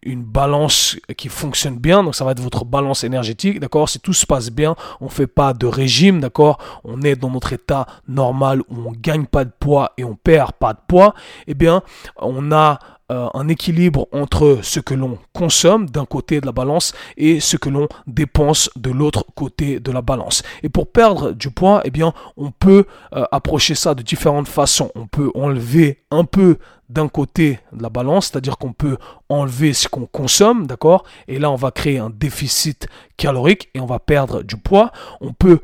une 0.05 0.23
balance 0.23 0.97
qui 1.17 1.29
fonctionne 1.29 1.77
bien, 1.77 2.03
donc 2.03 2.15
ça 2.15 2.25
va 2.25 2.31
être 2.31 2.41
votre 2.41 2.65
balance 2.65 3.03
énergétique, 3.03 3.59
d'accord? 3.59 3.89
Si 3.89 3.99
tout 3.99 4.13
se 4.13 4.25
passe 4.25 4.49
bien, 4.49 4.75
on 5.01 5.09
fait 5.09 5.27
pas 5.27 5.53
de 5.53 5.65
régime, 5.65 6.19
d'accord? 6.19 6.57
On 6.83 7.01
est 7.01 7.15
dans 7.15 7.29
notre 7.29 7.53
état 7.53 7.85
normal 8.07 8.61
où 8.69 8.75
on 8.87 8.91
gagne 8.91 9.25
pas 9.25 9.45
de 9.45 9.51
poids 9.57 9.93
et 9.97 10.03
on 10.03 10.15
perd 10.15 10.53
pas 10.53 10.73
de 10.73 10.79
poids, 10.87 11.13
eh 11.47 11.53
bien, 11.53 11.81
on 12.17 12.51
a 12.51 12.79
euh, 13.13 13.27
un 13.35 13.47
équilibre 13.47 14.07
entre 14.11 14.59
ce 14.63 14.79
que 14.79 14.95
l'on 14.95 15.19
consomme 15.33 15.87
d'un 15.87 16.05
côté 16.05 16.41
de 16.41 16.45
la 16.45 16.51
balance 16.51 16.93
et 17.15 17.39
ce 17.39 17.57
que 17.57 17.69
l'on 17.69 17.87
dépense 18.07 18.71
de 18.75 18.89
l'autre 18.89 19.25
côté 19.35 19.79
de 19.79 19.91
la 19.91 20.01
balance. 20.01 20.41
Et 20.63 20.69
pour 20.69 20.91
perdre 20.91 21.31
du 21.31 21.51
poids, 21.51 21.81
eh 21.85 21.91
bien, 21.91 22.13
on 22.37 22.49
peut 22.51 22.85
euh, 23.15 23.23
approcher 23.31 23.75
ça 23.75 23.93
de 23.93 24.01
différentes 24.01 24.47
façons. 24.47 24.91
On 24.95 25.05
peut 25.05 25.31
enlever 25.35 26.03
un 26.09 26.25
peu 26.25 26.57
d'un 26.89 27.07
côté 27.07 27.59
de 27.71 27.81
la 27.81 27.89
balance, 27.89 28.27
c'est-à-dire 28.27 28.57
qu'on 28.57 28.73
peut 28.73 28.97
enlever 29.29 29.73
ce 29.73 29.87
qu'on 29.87 30.05
consomme, 30.05 30.67
d'accord? 30.67 31.03
Et 31.27 31.39
là, 31.39 31.51
on 31.51 31.55
va 31.55 31.71
créer 31.71 31.99
un 31.99 32.09
déficit 32.09 32.87
calorique 33.17 33.69
et 33.73 33.79
on 33.79 33.85
va 33.85 33.99
perdre 33.99 34.43
du 34.43 34.57
poids. 34.57 34.91
On 35.21 35.33
peut 35.33 35.59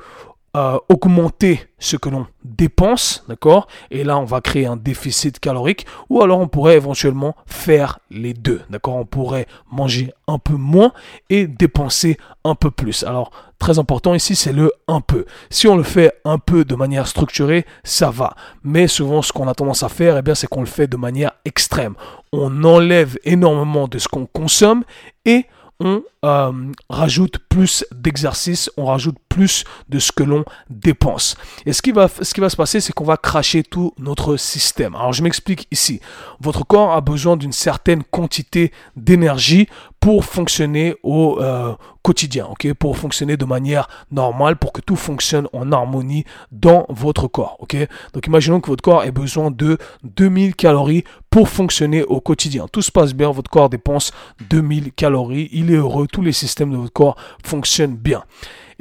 euh, 0.57 0.79
augmenter 0.89 1.67
ce 1.77 1.95
que 1.95 2.09
l'on 2.09 2.25
dépense, 2.43 3.23
d'accord? 3.29 3.67
Et 3.91 4.03
là, 4.03 4.17
on 4.17 4.25
va 4.25 4.41
créer 4.41 4.65
un 4.65 4.77
déficit 4.77 5.39
calorique. 5.39 5.85
Ou 6.09 6.23
alors, 6.23 6.39
on 6.39 6.47
pourrait 6.47 6.75
éventuellement 6.75 7.35
faire 7.45 7.99
les 8.09 8.33
deux, 8.33 8.61
d'accord? 8.69 8.95
On 8.95 9.05
pourrait 9.05 9.45
manger 9.71 10.11
un 10.27 10.39
peu 10.39 10.55
moins 10.55 10.91
et 11.29 11.45
dépenser 11.45 12.17
un 12.43 12.55
peu 12.55 12.71
plus. 12.71 13.03
Alors, 13.03 13.29
très 13.59 13.77
important 13.77 14.15
ici, 14.15 14.35
c'est 14.35 14.51
le 14.51 14.71
un 14.87 15.01
peu. 15.01 15.25
Si 15.51 15.67
on 15.67 15.77
le 15.77 15.83
fait 15.83 16.13
un 16.25 16.39
peu 16.39 16.65
de 16.65 16.73
manière 16.73 17.05
structurée, 17.05 17.65
ça 17.83 18.09
va. 18.09 18.33
Mais 18.63 18.87
souvent, 18.87 19.21
ce 19.21 19.31
qu'on 19.31 19.47
a 19.47 19.53
tendance 19.53 19.83
à 19.83 19.89
faire, 19.89 20.17
eh 20.17 20.23
bien, 20.23 20.33
c'est 20.33 20.47
qu'on 20.47 20.61
le 20.61 20.65
fait 20.65 20.87
de 20.87 20.97
manière 20.97 21.33
extrême. 21.45 21.93
On 22.33 22.63
enlève 22.63 23.17
énormément 23.23 23.87
de 23.87 23.99
ce 23.99 24.07
qu'on 24.07 24.25
consomme 24.25 24.83
et 25.25 25.45
on 25.81 26.03
euh, 26.25 26.51
rajoute 26.89 27.37
plus 27.49 27.85
d'exercice, 27.91 28.69
on 28.77 28.85
rajoute 28.85 29.17
plus 29.29 29.63
de 29.87 29.99
ce 29.99 30.11
que 30.11 30.23
l'on 30.23 30.43
dépense. 30.69 31.37
Et 31.65 31.73
ce 31.73 31.81
qui 31.81 31.91
va, 31.91 32.07
ce 32.09 32.33
qui 32.33 32.41
va 32.41 32.49
se 32.49 32.57
passer, 32.57 32.81
c'est 32.81 32.93
qu'on 32.93 33.05
va 33.05 33.17
cracher 33.17 33.63
tout 33.63 33.93
notre 33.97 34.35
système. 34.35 34.95
Alors 34.95 35.13
je 35.13 35.23
m'explique 35.23 35.67
ici. 35.71 36.01
Votre 36.41 36.65
corps 36.65 36.91
a 36.91 37.01
besoin 37.01 37.37
d'une 37.37 37.53
certaine 37.53 38.03
quantité 38.03 38.71
d'énergie 38.95 39.67
pour 39.99 40.23
fonctionner 40.25 40.95
au 41.03 41.39
euh, 41.41 41.73
quotidien, 42.03 42.47
ok, 42.49 42.73
pour 42.73 42.97
fonctionner 42.97 43.35
de 43.35 43.45
manière 43.45 43.87
normale, 44.11 44.55
pour 44.55 44.71
que 44.71 44.81
tout 44.81 44.95
fonctionne 44.95 45.47
en 45.51 45.71
harmonie 45.71 46.23
dans 46.51 46.85
votre 46.89 47.27
corps, 47.27 47.57
ok? 47.59 47.75
Donc 48.13 48.25
imaginons 48.27 48.61
que 48.61 48.67
votre 48.67 48.81
corps 48.81 49.03
ait 49.03 49.11
besoin 49.11 49.51
de 49.51 49.77
2000 50.03 50.55
calories 50.55 51.03
pour 51.29 51.49
fonctionner 51.49 52.03
au 52.03 52.21
quotidien. 52.21 52.67
Tout 52.71 52.81
se 52.81 52.91
passe 52.91 53.13
bien, 53.13 53.29
votre 53.31 53.51
corps 53.51 53.69
dépense 53.69 54.11
2000 54.49 54.93
calories, 54.93 55.49
il 55.51 55.71
est 55.71 55.75
heureux, 55.75 56.07
tous 56.11 56.21
les 56.21 56.31
systèmes 56.31 56.71
de 56.71 56.77
votre 56.77 56.93
corps 56.93 57.15
fonctionnent 57.43 57.95
bien. 57.95 58.23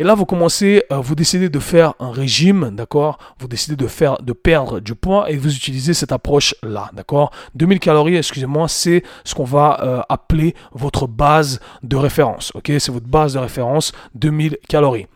Et 0.01 0.05
là, 0.05 0.15
vous 0.15 0.25
commencez, 0.25 0.85
euh, 0.93 0.99
vous 0.99 1.17
décidez 1.17 1.49
de 1.49 1.59
faire 1.59 1.95
un 1.99 2.13
régime, 2.13 2.71
d'accord? 2.73 3.19
Vous 3.41 3.49
décidez 3.49 3.75
de 3.75 3.89
faire, 3.89 4.23
de 4.23 4.33
perdre 4.33 4.79
du 4.79 4.95
poids 4.95 5.29
et 5.29 5.37
vous 5.37 5.55
utilisez 5.55 5.93
cette 5.93 6.13
approche-là, 6.13 6.91
d'accord? 6.93 7.33
2000 7.57 7.81
calories, 7.81 8.17
excusez-moi, 8.17 8.69
c'est 8.69 9.03
ce 9.25 9.35
qu'on 9.35 9.45
va 9.45 9.81
euh, 9.83 10.01
appeler 10.09 10.55
votre 10.73 11.09
base 11.09 11.59
de 11.83 11.97
référence, 11.97 12.53
ok? 12.55 12.67
C'est 12.79 12.93
votre 12.93 13.09
base 13.09 13.35
de 13.35 13.41
référence, 13.41 13.93
2000 14.15 14.59
calories. 14.69 15.09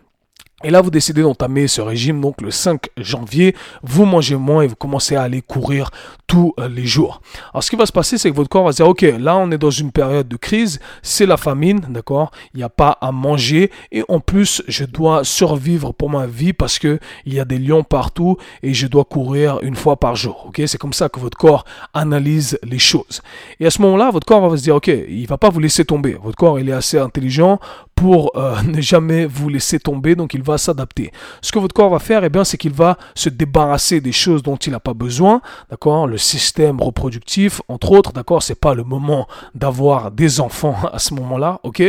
Et 0.64 0.70
là, 0.70 0.80
vous 0.80 0.90
décidez 0.90 1.22
d'entamer 1.22 1.66
ce 1.66 1.80
régime, 1.80 2.20
donc 2.20 2.40
le 2.40 2.52
5 2.52 2.88
janvier, 2.96 3.56
vous 3.82 4.04
mangez 4.04 4.36
moins 4.36 4.62
et 4.62 4.68
vous 4.68 4.76
commencez 4.76 5.16
à 5.16 5.22
aller 5.22 5.42
courir 5.42 5.90
tous 6.28 6.54
euh, 6.60 6.68
les 6.68 6.86
jours. 6.86 7.20
Alors, 7.52 7.64
ce 7.64 7.70
qui 7.70 7.76
va 7.76 7.84
se 7.84 7.92
passer, 7.92 8.16
c'est 8.16 8.30
que 8.30 8.36
votre 8.36 8.48
corps 8.48 8.64
va 8.64 8.72
se 8.72 8.76
dire, 8.76 8.88
ok, 8.88 9.02
là, 9.18 9.36
on 9.36 9.50
est 9.50 9.58
dans 9.58 9.70
une 9.70 9.90
période 9.90 10.28
de 10.28 10.36
crise, 10.36 10.80
c'est 11.02 11.26
la 11.26 11.36
famine, 11.36 11.80
d'accord? 11.90 12.30
Il 12.54 12.58
n'y 12.58 12.62
a 12.62 12.68
pas 12.68 12.96
à 13.00 13.10
manger 13.10 13.70
et 13.90 14.04
en 14.08 14.20
plus, 14.20 14.62
je 14.68 14.84
dois 14.84 15.24
survivre 15.24 15.92
pour 15.92 16.10
ma 16.10 16.26
vie 16.26 16.52
parce 16.52 16.78
que 16.78 17.00
il 17.26 17.34
y 17.34 17.40
a 17.40 17.44
des 17.44 17.58
lions 17.58 17.82
partout 17.82 18.36
et 18.62 18.72
je 18.72 18.86
dois 18.86 19.04
courir 19.04 19.58
une 19.62 19.76
fois 19.76 19.96
par 19.96 20.14
jour, 20.14 20.46
ok? 20.48 20.62
C'est 20.66 20.78
comme 20.78 20.92
ça 20.92 21.08
que 21.08 21.18
votre 21.18 21.36
corps 21.36 21.64
analyse 21.92 22.58
les 22.62 22.78
choses. 22.78 23.20
Et 23.58 23.66
à 23.66 23.70
ce 23.70 23.82
moment-là, 23.82 24.10
votre 24.10 24.26
corps 24.26 24.48
va 24.48 24.56
se 24.56 24.62
dire, 24.62 24.76
ok, 24.76 24.88
il 24.88 25.26
va 25.26 25.38
pas 25.38 25.50
vous 25.50 25.60
laisser 25.60 25.84
tomber. 25.84 26.16
Votre 26.22 26.36
corps, 26.36 26.58
il 26.60 26.68
est 26.68 26.72
assez 26.72 26.98
intelligent 26.98 27.58
pour 27.94 28.32
euh, 28.36 28.60
ne 28.66 28.80
jamais 28.80 29.26
vous 29.26 29.48
laisser 29.48 29.78
tomber, 29.78 30.14
donc 30.14 30.34
il 30.34 30.42
va 30.42 30.51
s'adapter. 30.58 31.12
Ce 31.40 31.52
que 31.52 31.58
votre 31.58 31.74
corps 31.74 31.90
va 31.90 31.98
faire, 31.98 32.24
eh 32.24 32.28
bien, 32.28 32.44
c'est 32.44 32.56
qu'il 32.56 32.72
va 32.72 32.96
se 33.14 33.28
débarrasser 33.28 34.00
des 34.00 34.12
choses 34.12 34.42
dont 34.42 34.56
il 34.56 34.72
n'a 34.72 34.80
pas 34.80 34.94
besoin, 34.94 35.40
d'accord? 35.70 36.06
Le 36.06 36.18
système 36.18 36.80
reproductif, 36.80 37.60
entre 37.68 37.92
autres, 37.92 38.12
d'accord? 38.12 38.42
C'est 38.42 38.60
pas 38.60 38.74
le 38.74 38.84
moment 38.84 39.26
d'avoir 39.54 40.10
des 40.10 40.40
enfants 40.40 40.76
à 40.92 40.98
ce 40.98 41.14
moment-là, 41.14 41.60
ok? 41.62 41.82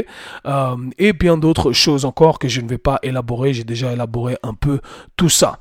Euh, 0.46 0.76
Et 0.98 1.14
bien 1.14 1.38
d'autres 1.38 1.72
choses 1.72 2.06
encore 2.06 2.40
que 2.40 2.48
je 2.48 2.62
ne 2.62 2.68
vais 2.68 2.78
pas 2.78 3.00
élaborer, 3.04 3.54
j'ai 3.54 3.64
déjà 3.64 3.92
élaboré 3.92 4.38
un 4.44 4.54
peu 4.54 4.80
tout 5.16 5.30
ça. 5.30 5.60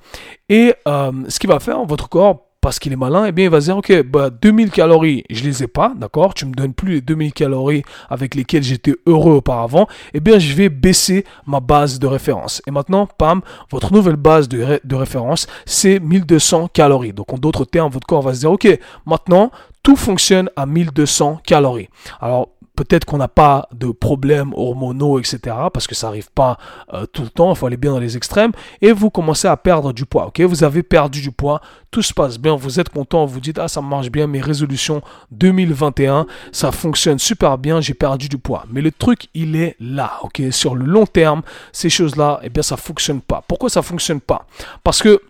Et 0.48 0.74
euh, 0.86 1.12
ce 1.28 1.38
qui 1.38 1.46
va 1.46 1.60
faire, 1.60 1.84
votre 1.84 2.08
corps 2.08 2.51
parce 2.62 2.78
qu'il 2.78 2.92
est 2.92 2.96
malin, 2.96 3.24
eh 3.26 3.32
bien, 3.32 3.46
il 3.46 3.50
va 3.50 3.60
se 3.60 3.66
dire, 3.66 3.76
ok, 3.76 4.02
bah, 4.04 4.30
2000 4.30 4.70
calories, 4.70 5.24
je 5.28 5.42
les 5.42 5.64
ai 5.64 5.66
pas, 5.66 5.92
d'accord, 5.96 6.32
tu 6.32 6.46
me 6.46 6.54
donnes 6.54 6.72
plus 6.72 6.94
les 6.94 7.00
2000 7.00 7.32
calories 7.32 7.82
avec 8.08 8.36
lesquelles 8.36 8.62
j'étais 8.62 8.94
heureux 9.04 9.34
auparavant, 9.34 9.88
eh 10.14 10.20
bien, 10.20 10.38
je 10.38 10.54
vais 10.54 10.68
baisser 10.68 11.24
ma 11.44 11.58
base 11.58 11.98
de 11.98 12.06
référence. 12.06 12.62
Et 12.68 12.70
maintenant, 12.70 13.08
pam, 13.18 13.40
votre 13.68 13.92
nouvelle 13.92 14.14
base 14.14 14.48
de, 14.48 14.94
référence, 14.94 15.48
c'est 15.66 15.98
1200 15.98 16.68
calories. 16.72 17.12
Donc, 17.12 17.32
en 17.32 17.36
d'autres 17.36 17.64
termes, 17.64 17.90
votre 17.90 18.06
corps 18.06 18.22
va 18.22 18.32
se 18.32 18.40
dire, 18.40 18.52
ok, 18.52 18.78
maintenant, 19.06 19.50
tout 19.82 19.96
fonctionne 19.96 20.50
à 20.56 20.66
1200 20.66 21.40
calories. 21.44 21.88
Alors, 22.20 22.48
peut-être 22.76 23.04
qu'on 23.04 23.18
n'a 23.18 23.28
pas 23.28 23.68
de 23.72 23.90
problèmes 23.90 24.52
hormonaux, 24.54 25.18
etc. 25.18 25.38
Parce 25.72 25.86
que 25.86 25.94
ça 25.94 26.06
n'arrive 26.06 26.30
pas 26.34 26.58
euh, 26.92 27.06
tout 27.06 27.22
le 27.22 27.28
temps, 27.28 27.52
il 27.52 27.56
faut 27.56 27.66
aller 27.66 27.76
bien 27.76 27.92
dans 27.92 27.98
les 27.98 28.16
extrêmes. 28.16 28.52
Et 28.80 28.92
vous 28.92 29.10
commencez 29.10 29.48
à 29.48 29.56
perdre 29.56 29.92
du 29.92 30.06
poids, 30.06 30.26
ok? 30.26 30.40
Vous 30.42 30.64
avez 30.64 30.82
perdu 30.82 31.20
du 31.20 31.30
poids, 31.30 31.60
tout 31.90 32.02
se 32.02 32.14
passe 32.14 32.38
bien, 32.38 32.56
vous 32.56 32.80
êtes 32.80 32.88
content, 32.88 33.26
vous 33.26 33.40
dites, 33.40 33.58
ah 33.58 33.68
ça 33.68 33.80
marche 33.80 34.10
bien, 34.10 34.26
mes 34.26 34.40
résolutions 34.40 35.02
2021, 35.32 36.26
ça 36.50 36.72
fonctionne 36.72 37.18
super 37.18 37.58
bien, 37.58 37.80
j'ai 37.80 37.94
perdu 37.94 38.28
du 38.28 38.38
poids. 38.38 38.64
Mais 38.70 38.80
le 38.80 38.90
truc, 38.90 39.28
il 39.34 39.56
est 39.56 39.76
là, 39.78 40.18
ok? 40.22 40.42
Sur 40.50 40.74
le 40.74 40.84
long 40.84 41.06
terme, 41.06 41.42
ces 41.72 41.90
choses-là, 41.90 42.40
eh 42.42 42.48
bien 42.48 42.62
ça 42.62 42.76
fonctionne 42.76 43.20
pas. 43.20 43.44
Pourquoi 43.46 43.68
ça 43.68 43.82
fonctionne 43.82 44.20
pas? 44.20 44.46
Parce 44.82 45.02
que 45.02 45.20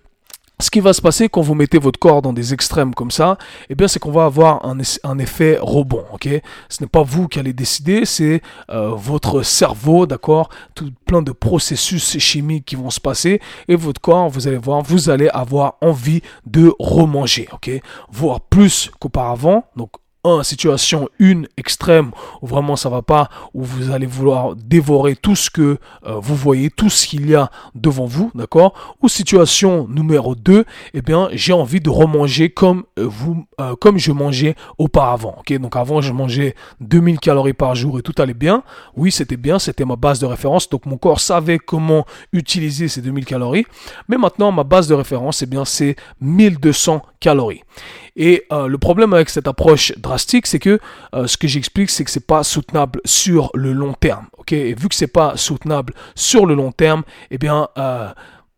ce 0.62 0.70
qui 0.70 0.80
va 0.80 0.92
se 0.92 1.02
passer 1.02 1.28
quand 1.28 1.42
vous 1.42 1.54
mettez 1.54 1.78
votre 1.78 1.98
corps 1.98 2.22
dans 2.22 2.32
des 2.32 2.54
extrêmes 2.54 2.94
comme 2.94 3.10
ça, 3.10 3.36
eh 3.68 3.74
bien, 3.74 3.88
c'est 3.88 3.98
qu'on 3.98 4.12
va 4.12 4.24
avoir 4.24 4.64
un, 4.64 5.18
effet 5.18 5.58
rebond, 5.60 6.04
Ce 6.68 6.82
n'est 6.82 6.88
pas 6.88 7.02
vous 7.02 7.26
qui 7.28 7.38
allez 7.40 7.52
décider, 7.52 8.04
c'est 8.04 8.42
euh, 8.70 8.90
votre 8.90 9.42
cerveau, 9.42 10.06
d'accord? 10.06 10.48
Tout 10.74 10.92
plein 11.04 11.20
de 11.20 11.32
processus 11.32 12.16
chimiques 12.18 12.64
qui 12.64 12.76
vont 12.76 12.90
se 12.90 13.00
passer 13.00 13.40
et 13.66 13.74
votre 13.74 14.00
corps, 14.00 14.28
vous 14.28 14.46
allez 14.46 14.56
voir, 14.56 14.82
vous 14.82 15.10
allez 15.10 15.28
avoir 15.28 15.74
envie 15.80 16.22
de 16.46 16.72
remanger, 16.78 17.48
ok? 17.52 17.70
Voire 18.10 18.40
plus 18.40 18.90
qu'auparavant, 19.00 19.64
donc 19.76 19.90
un, 20.24 20.42
situation 20.42 21.08
une 21.18 21.48
extrême 21.56 22.12
où 22.40 22.46
vraiment 22.46 22.76
ça 22.76 22.88
va 22.88 23.02
pas, 23.02 23.28
où 23.54 23.62
vous 23.64 23.90
allez 23.90 24.06
vouloir 24.06 24.54
dévorer 24.54 25.16
tout 25.16 25.34
ce 25.34 25.50
que 25.50 25.78
euh, 26.06 26.14
vous 26.20 26.36
voyez, 26.36 26.70
tout 26.70 26.90
ce 26.90 27.06
qu'il 27.06 27.28
y 27.28 27.34
a 27.34 27.50
devant 27.74 28.06
vous, 28.06 28.30
d'accord? 28.34 28.96
Ou 29.02 29.08
situation 29.08 29.88
numéro 29.88 30.34
2, 30.34 30.64
eh 30.94 31.02
bien 31.02 31.28
j'ai 31.32 31.52
envie 31.52 31.80
de 31.80 31.90
remanger 31.90 32.50
comme 32.50 32.84
euh, 32.98 33.06
vous, 33.08 33.44
euh, 33.60 33.74
comme 33.76 33.98
je 33.98 34.12
mangeais 34.12 34.54
auparavant, 34.78 35.36
ok? 35.38 35.58
Donc 35.58 35.76
avant 35.76 36.00
je 36.00 36.12
mangeais 36.12 36.54
2000 36.80 37.18
calories 37.18 37.52
par 37.52 37.74
jour 37.74 37.98
et 37.98 38.02
tout 38.02 38.14
allait 38.18 38.34
bien, 38.34 38.62
oui 38.96 39.10
c'était 39.10 39.36
bien, 39.36 39.58
c'était 39.58 39.84
ma 39.84 39.96
base 39.96 40.20
de 40.20 40.26
référence, 40.26 40.68
donc 40.68 40.86
mon 40.86 40.98
corps 40.98 41.20
savait 41.20 41.58
comment 41.58 42.06
utiliser 42.32 42.88
ces 42.88 43.02
2000 43.02 43.24
calories, 43.24 43.66
mais 44.08 44.16
maintenant 44.16 44.52
ma 44.52 44.64
base 44.64 44.86
de 44.86 44.94
référence, 44.94 45.42
eh 45.42 45.46
bien 45.46 45.64
c'est 45.64 45.96
1200 46.20 47.02
calories. 47.18 47.62
Et 48.16 48.44
euh, 48.52 48.66
le 48.66 48.78
problème 48.78 49.12
avec 49.14 49.30
cette 49.30 49.48
approche 49.48 49.92
drastique, 49.98 50.46
c'est 50.46 50.58
que 50.58 50.78
euh, 51.14 51.26
ce 51.26 51.36
que 51.36 51.48
j'explique, 51.48 51.90
c'est 51.90 52.04
que 52.04 52.10
c'est 52.10 52.26
pas 52.26 52.44
soutenable 52.44 53.00
sur 53.04 53.50
le 53.54 53.72
long 53.72 53.94
terme. 53.94 54.26
Et 54.50 54.74
vu 54.74 54.88
que 54.88 54.94
c'est 54.94 55.06
pas 55.06 55.38
soutenable 55.38 55.94
sur 56.14 56.44
le 56.44 56.54
long 56.54 56.72
terme, 56.72 57.04
eh 57.30 57.38
bien 57.38 57.68
euh, 57.78 58.08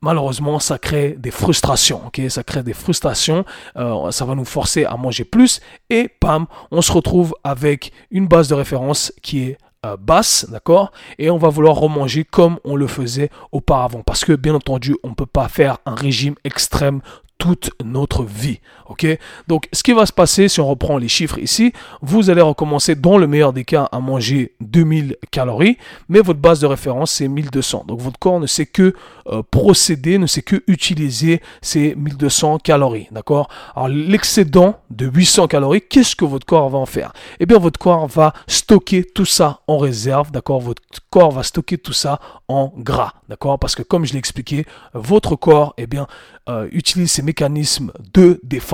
malheureusement, 0.00 0.58
ça 0.58 0.76
crée 0.78 1.14
des 1.16 1.30
frustrations. 1.30 2.02
Ça 2.28 2.42
crée 2.42 2.64
des 2.64 2.74
frustrations. 2.74 3.44
ça 3.76 4.24
va 4.24 4.34
nous 4.34 4.44
forcer 4.44 4.84
à 4.84 4.96
manger 4.96 5.24
plus 5.24 5.60
et 5.88 6.08
pam, 6.08 6.46
on 6.72 6.82
se 6.82 6.90
retrouve 6.90 7.32
avec 7.44 7.92
une 8.10 8.26
base 8.26 8.48
de 8.48 8.54
référence 8.54 9.12
qui 9.22 9.44
est 9.44 9.58
basse, 10.00 10.46
d'accord? 10.50 10.90
Et 11.18 11.30
on 11.30 11.36
va 11.36 11.48
vouloir 11.48 11.76
remanger 11.76 12.24
comme 12.24 12.58
on 12.64 12.74
le 12.74 12.86
faisait 12.86 13.30
auparavant. 13.52 14.02
Parce 14.02 14.24
que, 14.24 14.32
bien 14.32 14.54
entendu, 14.54 14.96
on 15.04 15.10
ne 15.10 15.14
peut 15.14 15.26
pas 15.26 15.48
faire 15.48 15.78
un 15.86 15.94
régime 15.94 16.34
extrême 16.42 17.00
toute 17.38 17.70
notre 17.84 18.24
vie. 18.24 18.60
Ok? 18.88 19.06
Donc, 19.48 19.68
ce 19.72 19.82
qui 19.82 19.92
va 19.92 20.06
se 20.06 20.12
passer, 20.12 20.48
si 20.48 20.60
on 20.60 20.68
reprend 20.68 20.98
les 20.98 21.08
chiffres 21.08 21.38
ici, 21.38 21.72
vous 22.02 22.30
allez 22.30 22.42
recommencer, 22.42 22.94
dans 22.94 23.18
le 23.18 23.26
meilleur 23.26 23.52
des 23.52 23.64
cas, 23.64 23.88
à 23.92 24.00
manger 24.00 24.54
2000 24.60 25.16
calories, 25.30 25.78
mais 26.08 26.20
votre 26.20 26.40
base 26.40 26.60
de 26.60 26.66
référence, 26.66 27.12
c'est 27.12 27.28
1200. 27.28 27.84
Donc, 27.88 28.00
votre 28.00 28.18
corps 28.18 28.40
ne 28.40 28.46
sait 28.46 28.66
que 28.66 28.94
euh, 29.28 29.42
procéder, 29.50 30.18
ne 30.18 30.26
sait 30.26 30.42
que 30.42 30.62
utiliser 30.66 31.40
ces 31.62 31.94
1200 31.94 32.58
calories. 32.58 33.08
D'accord? 33.10 33.48
Alors, 33.74 33.88
l'excédent 33.88 34.80
de 34.90 35.06
800 35.06 35.48
calories, 35.48 35.82
qu'est-ce 35.82 36.16
que 36.16 36.24
votre 36.24 36.46
corps 36.46 36.68
va 36.68 36.78
en 36.78 36.86
faire? 36.86 37.12
Eh 37.40 37.46
bien, 37.46 37.58
votre 37.58 37.78
corps 37.78 38.06
va 38.06 38.34
stocker 38.46 39.04
tout 39.04 39.24
ça 39.24 39.60
en 39.66 39.78
réserve. 39.78 40.30
D'accord? 40.30 40.60
Votre 40.60 40.82
corps 41.10 41.32
va 41.32 41.42
stocker 41.42 41.78
tout 41.78 41.92
ça 41.92 42.20
en 42.48 42.72
gras. 42.76 43.12
D'accord? 43.28 43.58
Parce 43.58 43.74
que, 43.74 43.82
comme 43.82 44.04
je 44.04 44.12
l'ai 44.12 44.18
expliqué, 44.18 44.66
votre 44.92 45.36
corps, 45.36 45.74
eh 45.78 45.86
bien, 45.86 46.06
euh, 46.48 46.68
utilise 46.72 47.10
ces 47.10 47.22
mécanismes 47.22 47.90
de 48.12 48.38
défense 48.42 48.73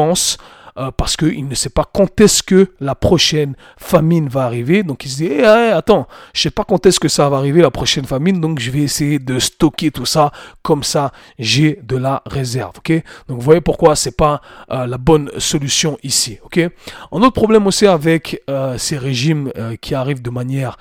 euh, 0.78 0.90
parce 0.96 1.16
qu'il 1.16 1.46
ne 1.48 1.54
sait 1.54 1.70
pas 1.70 1.84
quand 1.92 2.20
est-ce 2.20 2.42
que 2.42 2.72
la 2.80 2.94
prochaine 2.94 3.54
famine 3.76 4.28
va 4.28 4.44
arriver. 4.44 4.82
Donc 4.82 5.04
il 5.04 5.10
se 5.10 5.16
dit, 5.16 5.26
eh, 5.26 5.40
eh, 5.40 5.72
attends, 5.72 6.06
je 6.32 6.42
sais 6.42 6.50
pas 6.50 6.64
quand 6.64 6.86
est-ce 6.86 7.00
que 7.00 7.08
ça 7.08 7.28
va 7.28 7.38
arriver 7.38 7.60
la 7.60 7.70
prochaine 7.70 8.04
famine, 8.04 8.40
donc 8.40 8.60
je 8.60 8.70
vais 8.70 8.80
essayer 8.80 9.18
de 9.18 9.38
stocker 9.38 9.90
tout 9.90 10.06
ça, 10.06 10.32
comme 10.62 10.82
ça 10.82 11.12
j'ai 11.38 11.80
de 11.82 11.96
la 11.96 12.22
réserve. 12.26 12.72
Ok? 12.78 12.92
Donc 13.28 13.38
vous 13.38 13.40
voyez 13.40 13.60
pourquoi 13.60 13.96
c'est 13.96 14.16
pas 14.16 14.40
euh, 14.70 14.86
la 14.86 14.98
bonne 14.98 15.30
solution 15.38 15.98
ici. 16.02 16.38
Ok? 16.44 16.58
Un 16.58 17.18
autre 17.18 17.32
problème 17.32 17.66
aussi 17.66 17.86
avec 17.86 18.42
ces 18.78 18.98
régimes 18.98 19.52
qui 19.80 19.94
arrivent 19.94 20.22
de 20.22 20.30
manière 20.30 20.76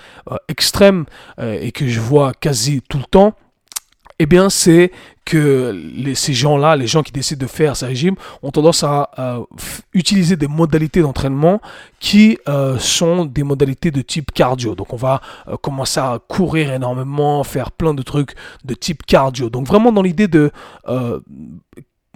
extrême 0.47 1.05
et 1.39 1.71
que 1.71 1.87
je 1.87 1.99
vois 1.99 2.33
quasi 2.33 2.81
tout 2.87 2.97
le 2.97 3.03
temps, 3.03 3.33
eh 4.19 4.25
bien, 4.25 4.49
c'est 4.49 4.91
que 5.23 5.75
ces 6.15 6.33
gens-là, 6.33 6.75
les 6.75 6.87
gens 6.87 7.03
qui 7.03 7.11
décident 7.11 7.39
de 7.39 7.49
faire 7.49 7.77
ce 7.77 7.85
régime, 7.85 8.15
ont 8.41 8.51
tendance 8.51 8.83
à 8.83 9.09
utiliser 9.93 10.35
des 10.35 10.47
modalités 10.47 11.01
d'entraînement 11.01 11.61
qui 11.99 12.37
euh, 12.47 12.77
sont 12.79 13.25
des 13.25 13.43
modalités 13.43 13.91
de 13.91 14.01
type 14.01 14.31
cardio. 14.31 14.75
Donc, 14.75 14.91
on 14.91 14.97
va 14.97 15.21
euh, 15.47 15.55
commencer 15.57 15.99
à 15.99 16.19
courir 16.27 16.73
énormément, 16.73 17.43
faire 17.43 17.71
plein 17.71 17.93
de 17.93 18.01
trucs 18.01 18.33
de 18.65 18.73
type 18.73 19.05
cardio. 19.05 19.49
Donc, 19.49 19.67
vraiment 19.67 19.91
dans 19.91 20.01
l'idée 20.01 20.27
de 20.27 20.51
euh, 20.87 21.19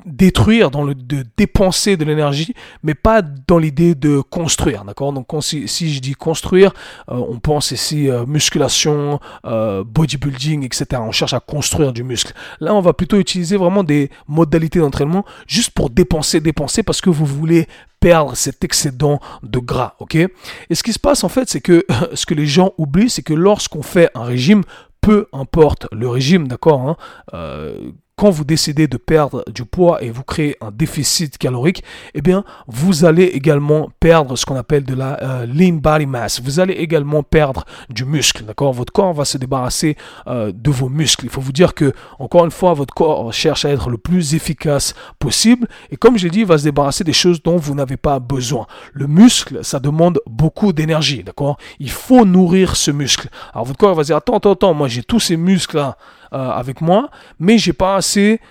détruire, 0.06 0.72
dans 0.72 0.84
le 0.84 0.96
de 0.96 1.24
dépenser 1.38 1.98
de 1.98 2.06
l'énergie, 2.06 2.54
mais 2.84 2.94
pas 2.94 3.22
dans 3.22 3.58
l'idée 3.58 3.96
de 3.96 4.20
construire, 4.20 4.86
d'accord? 4.86 5.14
Donc 5.14 5.28
si, 5.42 5.68
si, 5.68 5.94
je 5.94 6.00
dis 6.00 6.14
construire, 6.14 6.74
euh, 7.10 7.16
on 7.16 7.40
pense 7.40 7.72
ici 7.72 8.10
euh, 8.10 8.26
musculation, 8.26 9.20
euh, 9.46 9.84
bodybuilding, 9.84 10.64
etc. 10.66 11.02
On 11.04 11.12
cherche 11.12 11.34
à 11.34 11.40
construire 11.40 11.94
du 11.94 12.04
muscle. 12.04 12.34
Là, 12.60 12.74
on 12.74 12.82
va 12.82 12.94
plutôt 12.94 13.18
utiliser 13.18 13.58
vraiment 13.58 13.84
des 13.84 14.10
modalités 14.28 14.80
d'entraînement 14.80 15.26
juste 15.48 15.72
pour 15.72 15.90
dépenser, 15.90 16.40
dépenser 16.40 16.84
parce 16.84 17.02
que 17.02 17.10
vous 17.10 17.26
voulez 17.26 17.68
perdre 18.00 18.36
cet 18.36 18.64
excédent 18.64 19.20
de 19.44 19.60
gras, 19.60 19.96
ok? 20.00 20.16
Et 20.16 20.30
ce 20.76 20.84
qui 20.84 20.94
se 20.94 21.00
passe 21.00 21.24
en 21.24 21.30
fait, 21.30 21.50
c'est 21.50 21.62
que 21.62 21.86
ce 22.14 22.26
que 22.26 22.34
les 22.34 22.48
gens 22.48 22.74
oublient, 22.78 23.10
c'est 23.10 23.22
que 23.24 23.34
lorsqu'on 23.34 23.84
fait 23.84 24.10
un 24.16 24.24
régime, 24.24 24.64
peu 25.02 25.28
importe 25.34 25.88
le 25.92 26.08
régime, 26.08 26.48
d'accord 26.48 26.98
hein, 27.34 27.78
quand 28.16 28.30
vous 28.30 28.44
décidez 28.44 28.88
de 28.88 28.98
perdre 28.98 29.44
du 29.52 29.66
poids 29.66 30.04
et 30.04 30.12
vous 30.12 30.24
créez 30.24 30.56
un 30.62 30.72
déficit 30.72 31.38
calorique, 31.38 31.84
eh 32.14 32.22
bien, 32.22 32.44
vous 32.68 33.06
allez 33.06 33.24
également 33.24 33.90
perdre 34.00 34.36
ce 34.36 34.46
qu'on 34.46 34.56
appelle 34.56 34.84
de 34.84 34.94
la 34.94 35.22
euh, 35.22 35.46
lean 35.48 35.74
body 35.74 36.06
mass. 36.06 36.40
Vous 36.42 36.60
allez 36.60 36.74
également 36.74 37.24
perdre 37.24 37.66
du 37.90 38.06
muscle, 38.06 38.46
d'accord? 38.46 38.72
Votre 38.72 38.94
corps 38.94 39.14
va 39.14 39.26
se 39.26 39.38
débarrasser 39.38 39.98
euh, 40.28 40.52
de 40.54 40.70
vos 40.70 40.90
muscles. 40.90 41.26
Il 41.26 41.32
faut 41.32 41.42
vous 41.42 41.52
dire 41.52 41.74
que, 41.74 41.92
encore 42.20 42.46
une 42.46 42.52
fois, 42.52 42.74
votre 42.74 42.94
corps 42.94 43.34
cherche 43.34 43.66
à 43.66 43.70
être 43.70 43.90
le 43.90 43.98
plus 43.98 44.36
efficace 44.36 44.94
possible. 45.18 45.68
Et 45.90 45.98
comme 45.98 46.18
je 46.18 46.26
l'ai 46.26 46.32
dit, 46.32 46.42
il 46.42 46.46
va 46.46 46.60
se 46.60 46.64
débarrasser 46.64 47.04
des 47.04 47.14
choses 47.14 47.42
dont 47.42 47.58
vous 47.58 47.74
n'avez 47.74 47.98
pas 47.98 48.20
besoin. 48.20 48.68
Le 48.94 49.08
muscle, 49.08 49.66
ça 49.66 49.80
demande 49.80 50.20
beaucoup 50.28 50.72
d'énergie, 50.72 51.24
d'accord? 51.24 51.58
Il 51.80 51.90
faut 51.90 52.26
nourrir 52.26 52.76
ce 52.76 52.92
muscle. 52.92 53.30
Alors, 53.54 53.66
votre 53.66 53.80
corps 53.80 53.96
va 53.96 54.04
dire, 54.04 54.18
attends, 54.18 54.38
attends, 54.38 54.54
attends, 54.54 54.74
moi 54.74 54.88
j'ai 54.88 55.04
tous 55.04 55.20
ces 55.20 55.36
muscles-là 55.36 55.98
avec 56.34 56.82
moi, 56.82 57.10
mais 57.40 57.58
j'ai 57.58 57.74
pas 57.74 57.96
assez 57.96 58.42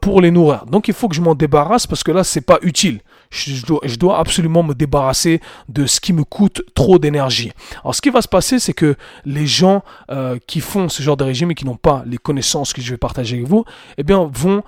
pour 0.00 0.20
les 0.20 0.30
nourrir. 0.30 0.66
Donc 0.66 0.88
il 0.88 0.94
faut 0.94 1.08
que 1.08 1.14
je 1.14 1.20
m'en 1.22 1.34
débarrasse 1.34 1.86
parce 1.86 2.02
que 2.02 2.12
là 2.12 2.24
c'est 2.24 2.40
pas 2.40 2.58
utile. 2.62 3.00
Je 3.30 3.96
dois, 3.96 4.18
absolument 4.18 4.62
me 4.62 4.74
débarrasser 4.74 5.40
de 5.68 5.86
ce 5.86 6.00
qui 6.00 6.12
me 6.12 6.24
coûte 6.24 6.62
trop 6.74 6.98
d'énergie. 6.98 7.52
Alors 7.82 7.94
ce 7.94 8.00
qui 8.00 8.10
va 8.10 8.22
se 8.22 8.28
passer, 8.28 8.58
c'est 8.58 8.72
que 8.72 8.96
les 9.24 9.46
gens 9.46 9.82
qui 10.46 10.60
font 10.60 10.88
ce 10.88 11.02
genre 11.02 11.16
de 11.16 11.24
régime 11.24 11.50
et 11.50 11.54
qui 11.54 11.64
n'ont 11.64 11.76
pas 11.76 12.02
les 12.06 12.18
connaissances 12.18 12.72
que 12.72 12.80
je 12.80 12.90
vais 12.90 12.96
partager 12.96 13.36
avec 13.36 13.48
vous, 13.48 13.64
eh 13.96 14.02
bien 14.02 14.30
vont 14.32 14.62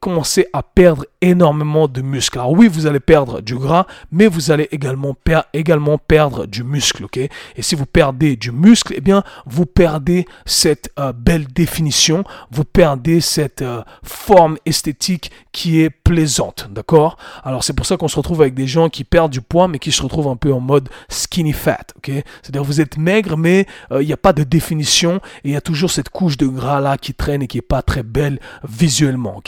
commencer 0.00 0.46
à 0.52 0.62
perdre 0.62 1.04
énormément 1.20 1.88
de 1.88 2.02
muscles. 2.02 2.38
Alors 2.38 2.52
oui, 2.52 2.68
vous 2.68 2.86
allez 2.86 3.00
perdre 3.00 3.40
du 3.40 3.56
gras, 3.56 3.86
mais 4.10 4.26
vous 4.26 4.50
allez 4.50 4.68
également, 4.72 5.16
également 5.52 5.98
perdre 5.98 6.46
du 6.46 6.64
muscle, 6.64 7.04
ok? 7.04 7.16
Et 7.16 7.30
si 7.62 7.74
vous 7.74 7.86
perdez 7.86 8.36
du 8.36 8.50
muscle, 8.52 8.94
eh 8.96 9.00
bien, 9.00 9.22
vous 9.46 9.66
perdez 9.66 10.26
cette 10.46 10.90
euh, 10.98 11.12
belle 11.12 11.46
définition, 11.46 12.24
vous 12.50 12.64
perdez 12.64 13.20
cette 13.20 13.62
euh, 13.62 13.82
forme 14.02 14.58
esthétique 14.66 15.30
qui 15.52 15.80
est 15.80 15.90
plaisante, 15.90 16.68
d'accord? 16.70 17.16
Alors 17.44 17.64
c'est 17.64 17.72
ça 17.86 17.96
qu'on 17.96 18.08
se 18.08 18.16
retrouve 18.16 18.42
avec 18.42 18.54
des 18.54 18.66
gens 18.66 18.88
qui 18.88 19.04
perdent 19.04 19.32
du 19.32 19.40
poids, 19.40 19.68
mais 19.68 19.78
qui 19.78 19.92
se 19.92 20.02
retrouvent 20.02 20.28
un 20.28 20.36
peu 20.36 20.52
en 20.52 20.60
mode 20.60 20.88
skinny 21.08 21.52
fat, 21.52 21.86
C'est-à-dire 22.04 22.64
vous 22.64 22.80
êtes 22.80 22.96
maigre, 22.96 23.36
mais 23.36 23.66
euh, 23.90 24.02
il 24.02 24.06
n'y 24.06 24.12
a 24.12 24.18
pas 24.18 24.32
de 24.32 24.44
définition, 24.44 25.16
et 25.44 25.50
il 25.50 25.52
y 25.52 25.56
a 25.56 25.60
toujours 25.60 25.90
cette 25.90 26.08
couche 26.08 26.36
de 26.36 26.46
gras 26.46 26.80
là 26.80 26.98
qui 26.98 27.14
traîne 27.14 27.42
et 27.42 27.46
qui 27.46 27.58
est 27.58 27.62
pas 27.62 27.82
très 27.82 28.02
belle 28.02 28.38
visuellement, 28.68 29.42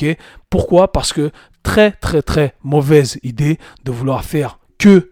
Pourquoi? 0.51 0.93
Parce 0.93 1.13
que 1.13 1.31
très 1.63 1.93
très 1.93 2.23
très 2.23 2.55
mauvaise 2.63 3.19
idée 3.23 3.59
de 3.85 3.91
vouloir 3.91 4.25
faire 4.25 4.59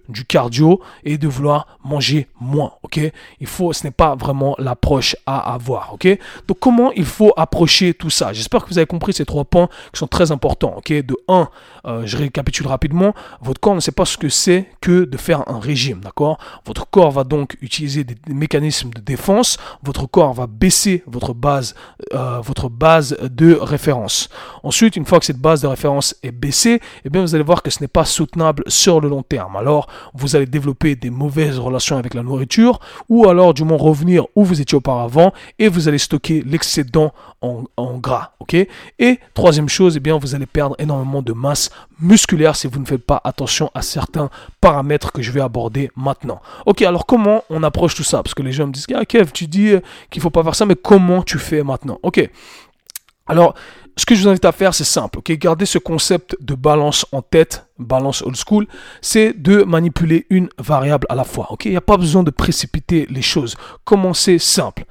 du 0.08 0.24
cardio 0.24 0.80
et 1.04 1.18
de 1.18 1.28
vouloir 1.28 1.78
manger 1.84 2.28
moins, 2.40 2.72
ok? 2.82 3.00
Il 3.40 3.46
faut, 3.46 3.72
ce 3.72 3.84
n'est 3.84 3.92
pas 3.92 4.14
vraiment 4.14 4.54
l'approche 4.58 5.16
à 5.26 5.54
avoir, 5.54 5.94
ok? 5.94 6.06
Donc 6.48 6.58
comment 6.60 6.92
il 6.92 7.04
faut 7.04 7.32
approcher 7.36 7.94
tout 7.94 8.10
ça? 8.10 8.32
J'espère 8.32 8.64
que 8.64 8.68
vous 8.68 8.78
avez 8.78 8.86
compris 8.86 9.12
ces 9.12 9.24
trois 9.24 9.44
points 9.44 9.68
qui 9.92 9.98
sont 9.98 10.06
très 10.06 10.30
importants, 10.30 10.74
ok? 10.76 10.92
De 10.92 11.16
1, 11.28 11.48
euh, 11.86 12.02
je 12.04 12.16
récapitule 12.16 12.66
rapidement, 12.66 13.14
votre 13.40 13.60
corps 13.60 13.74
ne 13.74 13.80
sait 13.80 13.92
pas 13.92 14.04
ce 14.04 14.16
que 14.16 14.28
c'est 14.28 14.66
que 14.80 15.04
de 15.04 15.16
faire 15.16 15.48
un 15.48 15.58
régime, 15.58 16.00
d'accord? 16.00 16.38
Votre 16.66 16.88
corps 16.88 17.10
va 17.10 17.24
donc 17.24 17.56
utiliser 17.60 18.04
des, 18.04 18.16
mécanismes 18.28 18.90
de 18.90 19.00
défense, 19.00 19.58
votre 19.82 20.06
corps 20.06 20.32
va 20.32 20.46
baisser 20.46 21.02
votre 21.06 21.34
base, 21.34 21.74
euh, 22.12 22.40
votre 22.40 22.68
base 22.68 23.16
de 23.20 23.54
référence. 23.54 24.28
Ensuite, 24.62 24.96
une 24.96 25.06
fois 25.06 25.18
que 25.18 25.26
cette 25.26 25.38
base 25.38 25.62
de 25.62 25.66
référence 25.66 26.14
est 26.22 26.32
baissée, 26.32 26.80
eh 27.04 27.10
bien 27.10 27.22
vous 27.22 27.34
allez 27.34 27.44
voir 27.44 27.62
que 27.62 27.70
ce 27.70 27.80
n'est 27.80 27.88
pas 27.88 28.04
soutenable 28.04 28.64
sur 28.66 29.00
le 29.00 29.08
long 29.08 29.22
terme 29.22 29.56
alors 29.62 29.88
vous 30.12 30.36
allez 30.36 30.46
développer 30.46 30.94
des 30.94 31.10
mauvaises 31.10 31.58
relations 31.58 31.96
avec 31.96 32.14
la 32.14 32.22
nourriture, 32.22 32.80
ou 33.08 33.28
alors 33.28 33.54
du 33.54 33.64
moins 33.64 33.78
revenir 33.78 34.26
où 34.36 34.44
vous 34.44 34.60
étiez 34.60 34.76
auparavant, 34.76 35.32
et 35.58 35.68
vous 35.68 35.88
allez 35.88 35.98
stocker 35.98 36.42
l'excédent 36.44 37.12
en, 37.40 37.64
gras, 37.98 38.32
ok? 38.38 38.54
Et 38.98 39.18
troisième 39.34 39.68
chose, 39.68 39.96
eh 39.96 40.00
bien, 40.00 40.16
vous 40.16 40.34
allez 40.34 40.46
perdre 40.46 40.76
énormément 40.78 41.22
de 41.22 41.32
masse 41.32 41.70
musculaire 42.00 42.54
si 42.54 42.68
vous 42.68 42.78
ne 42.78 42.84
faites 42.84 43.04
pas 43.04 43.20
attention 43.24 43.70
à 43.74 43.82
certains 43.82 44.30
paramètres 44.60 45.10
que 45.12 45.22
je 45.22 45.32
vais 45.32 45.40
aborder 45.40 45.90
maintenant. 45.96 46.40
Ok, 46.66 46.82
alors 46.82 47.06
comment 47.06 47.42
on 47.50 47.62
approche 47.62 47.94
tout 47.94 48.04
ça? 48.04 48.22
Parce 48.22 48.34
que 48.34 48.42
les 48.42 48.52
gens 48.52 48.66
me 48.66 48.72
disent, 48.72 48.86
ah 48.94 49.04
Kev, 49.04 49.32
tu 49.32 49.46
dis 49.46 49.72
qu'il 50.10 50.22
faut 50.22 50.30
pas 50.30 50.44
faire 50.44 50.54
ça, 50.54 50.66
mais 50.66 50.76
comment 50.76 51.22
tu 51.22 51.38
fais 51.38 51.62
maintenant? 51.62 51.98
Ok. 52.02 52.28
Alors, 53.26 53.54
ce 53.96 54.06
que 54.06 54.14
je 54.14 54.22
vous 54.22 54.28
invite 54.28 54.44
à 54.44 54.52
faire, 54.52 54.74
c'est 54.74 54.84
simple. 54.84 55.18
ok? 55.18 55.32
Gardez 55.32 55.66
ce 55.66 55.78
concept 55.78 56.36
de 56.40 56.54
balance 56.54 57.04
en 57.12 57.20
tête, 57.20 57.66
balance 57.78 58.22
old 58.22 58.36
school, 58.36 58.66
c'est 59.00 59.32
de 59.34 59.62
manipuler 59.64 60.26
une 60.30 60.48
variable 60.58 61.06
à 61.10 61.14
la 61.14 61.24
fois. 61.24 61.48
Il 61.64 61.70
n'y 61.70 61.76
a 61.76 61.82
pas 61.82 61.96
besoin 61.96 62.22
de 62.22 62.30
précipiter 62.30 63.06
les 63.10 63.22
choses. 63.22 63.56
Commencez 63.84 64.38
simple. 64.38 64.84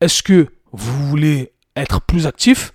Est-ce 0.00 0.22
que 0.22 0.48
vous 0.72 1.08
voulez 1.08 1.52
être 1.76 2.00
plus 2.00 2.26
actif? 2.26 2.72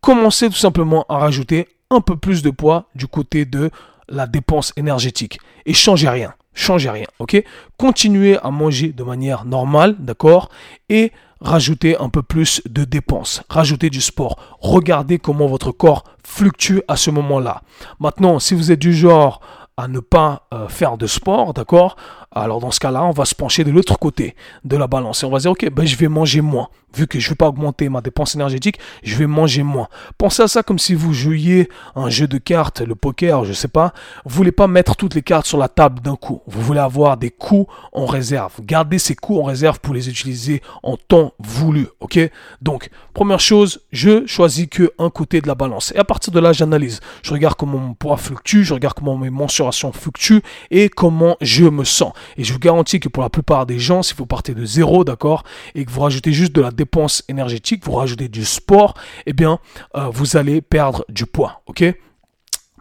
Commencez 0.00 0.48
tout 0.48 0.56
simplement 0.56 1.06
à 1.08 1.18
rajouter 1.18 1.68
un 1.90 2.00
peu 2.00 2.16
plus 2.16 2.42
de 2.42 2.50
poids 2.50 2.88
du 2.94 3.06
côté 3.06 3.44
de 3.44 3.70
la 4.08 4.26
dépense 4.26 4.72
énergétique. 4.76 5.38
Et 5.64 5.74
changez 5.74 6.08
rien. 6.08 6.34
Changez 6.54 6.90
rien. 6.90 7.06
ok? 7.18 7.42
Continuez 7.78 8.38
à 8.42 8.50
manger 8.50 8.88
de 8.92 9.02
manière 9.02 9.44
normale, 9.44 9.96
d'accord? 9.98 10.48
Et 10.88 11.12
rajoutez 11.40 11.96
un 11.98 12.08
peu 12.08 12.22
plus 12.22 12.62
de 12.68 12.84
dépenses, 12.84 13.42
rajoutez 13.48 13.90
du 13.90 14.00
sport, 14.00 14.36
regardez 14.60 15.18
comment 15.18 15.46
votre 15.46 15.72
corps 15.72 16.04
fluctue 16.24 16.78
à 16.88 16.96
ce 16.96 17.10
moment-là. 17.10 17.62
Maintenant, 18.00 18.38
si 18.38 18.54
vous 18.54 18.70
êtes 18.70 18.78
du 18.78 18.94
genre 18.94 19.40
à 19.76 19.88
ne 19.88 20.00
pas 20.00 20.46
euh, 20.52 20.68
faire 20.68 20.96
de 20.98 21.06
sport, 21.06 21.54
d'accord? 21.54 21.96
Alors 22.34 22.60
dans 22.60 22.70
ce 22.70 22.80
cas-là, 22.80 23.04
on 23.04 23.10
va 23.10 23.24
se 23.24 23.34
pencher 23.34 23.62
de 23.62 23.70
l'autre 23.70 23.98
côté 23.98 24.34
de 24.64 24.76
la 24.76 24.86
balance 24.86 25.22
et 25.22 25.26
on 25.26 25.30
va 25.30 25.38
dire, 25.38 25.50
ok, 25.50 25.68
ben, 25.70 25.86
je 25.86 25.96
vais 25.96 26.08
manger 26.08 26.40
moins. 26.40 26.68
Vu 26.94 27.06
que 27.06 27.18
je 27.18 27.26
ne 27.26 27.30
vais 27.30 27.36
pas 27.36 27.48
augmenter 27.48 27.88
ma 27.88 28.02
dépense 28.02 28.34
énergétique, 28.34 28.78
je 29.02 29.16
vais 29.16 29.26
manger 29.26 29.62
moins. 29.62 29.88
Pensez 30.18 30.42
à 30.42 30.48
ça 30.48 30.62
comme 30.62 30.78
si 30.78 30.94
vous 30.94 31.14
jouiez 31.14 31.70
un 31.94 32.10
jeu 32.10 32.26
de 32.26 32.36
cartes, 32.36 32.82
le 32.82 32.94
poker, 32.94 33.44
je 33.44 33.52
sais 33.54 33.68
pas. 33.68 33.94
Vous 34.26 34.36
voulez 34.36 34.52
pas 34.52 34.66
mettre 34.66 34.94
toutes 34.96 35.14
les 35.14 35.22
cartes 35.22 35.46
sur 35.46 35.56
la 35.56 35.68
table 35.68 36.00
d'un 36.00 36.16
coup. 36.16 36.42
Vous 36.46 36.60
voulez 36.60 36.80
avoir 36.80 37.16
des 37.16 37.30
coups 37.30 37.72
en 37.92 38.04
réserve. 38.04 38.52
Gardez 38.60 38.98
ces 38.98 39.14
coups 39.14 39.40
en 39.40 39.44
réserve 39.44 39.80
pour 39.80 39.94
les 39.94 40.10
utiliser 40.10 40.60
en 40.82 40.98
temps 40.98 41.32
voulu, 41.38 41.86
ok? 42.00 42.18
Donc, 42.60 42.90
première 43.14 43.40
chose, 43.40 43.80
je 43.90 44.26
choisis 44.26 44.66
que 44.70 44.92
un 44.98 45.08
côté 45.08 45.40
de 45.40 45.48
la 45.48 45.54
balance. 45.54 45.92
Et 45.94 45.98
à 45.98 46.04
partir 46.04 46.30
de 46.32 46.40
là, 46.40 46.52
j'analyse. 46.52 47.00
Je 47.22 47.32
regarde 47.32 47.54
comment 47.54 47.78
mon 47.78 47.94
poids 47.94 48.18
fluctue, 48.18 48.64
je 48.64 48.74
regarde 48.74 48.94
comment 48.94 49.16
mes 49.16 49.30
mensurations 49.30 49.92
fluctuent 49.92 50.42
et 50.70 50.90
comment 50.90 51.36
je 51.40 51.64
me 51.64 51.84
sens. 51.84 52.12
Et 52.36 52.44
je 52.44 52.52
vous 52.52 52.58
garantis 52.58 53.00
que 53.00 53.08
pour 53.08 53.22
la 53.22 53.30
plupart 53.30 53.66
des 53.66 53.78
gens, 53.78 54.02
si 54.02 54.14
vous 54.14 54.26
partez 54.26 54.54
de 54.54 54.64
zéro, 54.64 55.04
d'accord, 55.04 55.44
et 55.74 55.84
que 55.84 55.90
vous 55.90 56.00
rajoutez 56.00 56.32
juste 56.32 56.52
de 56.52 56.60
la 56.60 56.70
dépense 56.70 57.24
énergétique, 57.28 57.84
vous 57.84 57.92
rajoutez 57.92 58.28
du 58.28 58.44
sport, 58.44 58.94
eh 59.26 59.32
bien, 59.32 59.58
euh, 59.96 60.08
vous 60.10 60.36
allez 60.36 60.60
perdre 60.60 61.04
du 61.08 61.26
poids, 61.26 61.62
ok? 61.66 61.84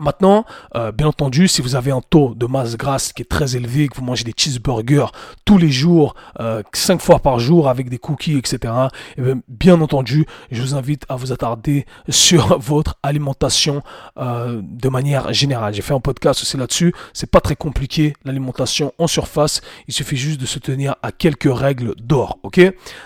Maintenant, 0.02 0.46
euh, 0.76 0.92
bien 0.92 1.06
entendu, 1.06 1.48
si 1.48 1.62
vous 1.62 1.76
avez 1.76 1.92
un 1.92 2.02
taux 2.02 2.34
de 2.34 2.48
masse 2.48 2.76
grasse 2.76 3.14
qui 3.14 3.22
est 3.22 3.30
très 3.30 3.56
élevé, 3.56 3.88
que 3.88 3.96
vous 3.96 4.04
mangez 4.04 4.24
des 4.24 4.34
cheeseburgers 4.36 5.12
tous 5.46 5.60
les 5.60 5.70
jours, 5.70 6.16
euh, 6.40 6.64
cinq 6.74 7.02
fois 7.02 7.20
par 7.20 7.38
jour 7.38 7.70
avec 7.70 7.88
des 7.88 8.00
cookies, 8.00 8.36
etc., 8.36 8.74
eh 9.18 9.22
bien, 9.22 9.42
bien, 9.48 9.80
entendu, 9.80 10.26
je 10.50 10.60
vous 10.60 10.74
invite 10.74 11.06
à 11.08 11.16
vous 11.16 11.32
attarder 11.32 11.86
sur 12.10 12.58
votre 12.58 12.96
alimentation 13.04 13.84
euh, 14.18 14.60
de 14.64 14.90
manière 14.90 15.32
générale. 15.34 15.76
J'ai 15.76 15.84
fait 15.84 15.94
un 15.94 16.00
podcast 16.00 16.42
aussi 16.42 16.58
là-dessus. 16.58 16.96
C'est 17.14 17.30
pas 17.30 17.40
très 17.40 17.56
compliqué 17.56 18.16
l'alimentation 18.26 18.94
en 18.98 19.06
surface. 19.06 19.62
Il 19.88 19.94
suffit 19.94 20.18
juste 20.18 20.42
de 20.42 20.48
se 20.48 20.58
tenir 20.58 20.96
à 21.04 21.12
quelques 21.12 21.54
règles 21.54 21.94
d'or, 22.02 22.40
ok? 22.42 22.60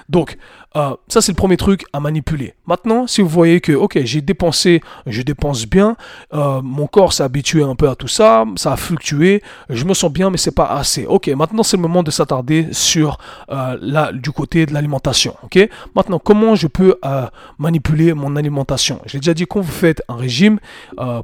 Donc 0.07 0.37
euh, 0.75 0.95
ça, 1.07 1.21
c'est 1.21 1.31
le 1.31 1.35
premier 1.37 1.57
truc 1.57 1.85
à 1.93 1.99
manipuler. 1.99 2.53
Maintenant, 2.65 3.07
si 3.07 3.21
vous 3.21 3.29
voyez 3.29 3.61
que, 3.61 3.71
ok, 3.71 3.99
j'ai 4.03 4.21
dépensé, 4.21 4.81
je 5.05 5.21
dépense 5.21 5.65
bien, 5.65 5.95
euh, 6.33 6.61
mon 6.61 6.87
corps 6.87 7.13
s'est 7.13 7.23
habitué 7.23 7.63
un 7.63 7.75
peu 7.75 7.89
à 7.89 7.95
tout 7.95 8.07
ça, 8.07 8.45
ça 8.55 8.73
a 8.73 8.75
fluctué, 8.75 9.41
je 9.69 9.85
me 9.85 9.93
sens 9.93 10.11
bien, 10.11 10.29
mais 10.29 10.37
c'est 10.37 10.55
pas 10.55 10.67
assez. 10.67 11.05
Ok, 11.05 11.27
maintenant, 11.29 11.63
c'est 11.63 11.77
le 11.77 11.81
moment 11.81 12.03
de 12.03 12.11
s'attarder 12.11 12.67
sur 12.71 13.17
euh, 13.49 13.77
la, 13.81 14.11
du 14.11 14.31
côté 14.31 14.65
de 14.65 14.73
l'alimentation. 14.73 15.35
Ok, 15.43 15.57
maintenant, 15.95 16.19
comment 16.19 16.55
je 16.55 16.67
peux 16.67 16.95
manipuler 17.57 18.13
mon 18.13 18.35
alimentation? 18.35 18.99
J'ai 19.05 19.19
déjà 19.19 19.33
dit 19.33 19.45
quand 19.45 19.61
vous 19.61 19.71
faites 19.71 20.01
un 20.07 20.15
régime, 20.15 20.59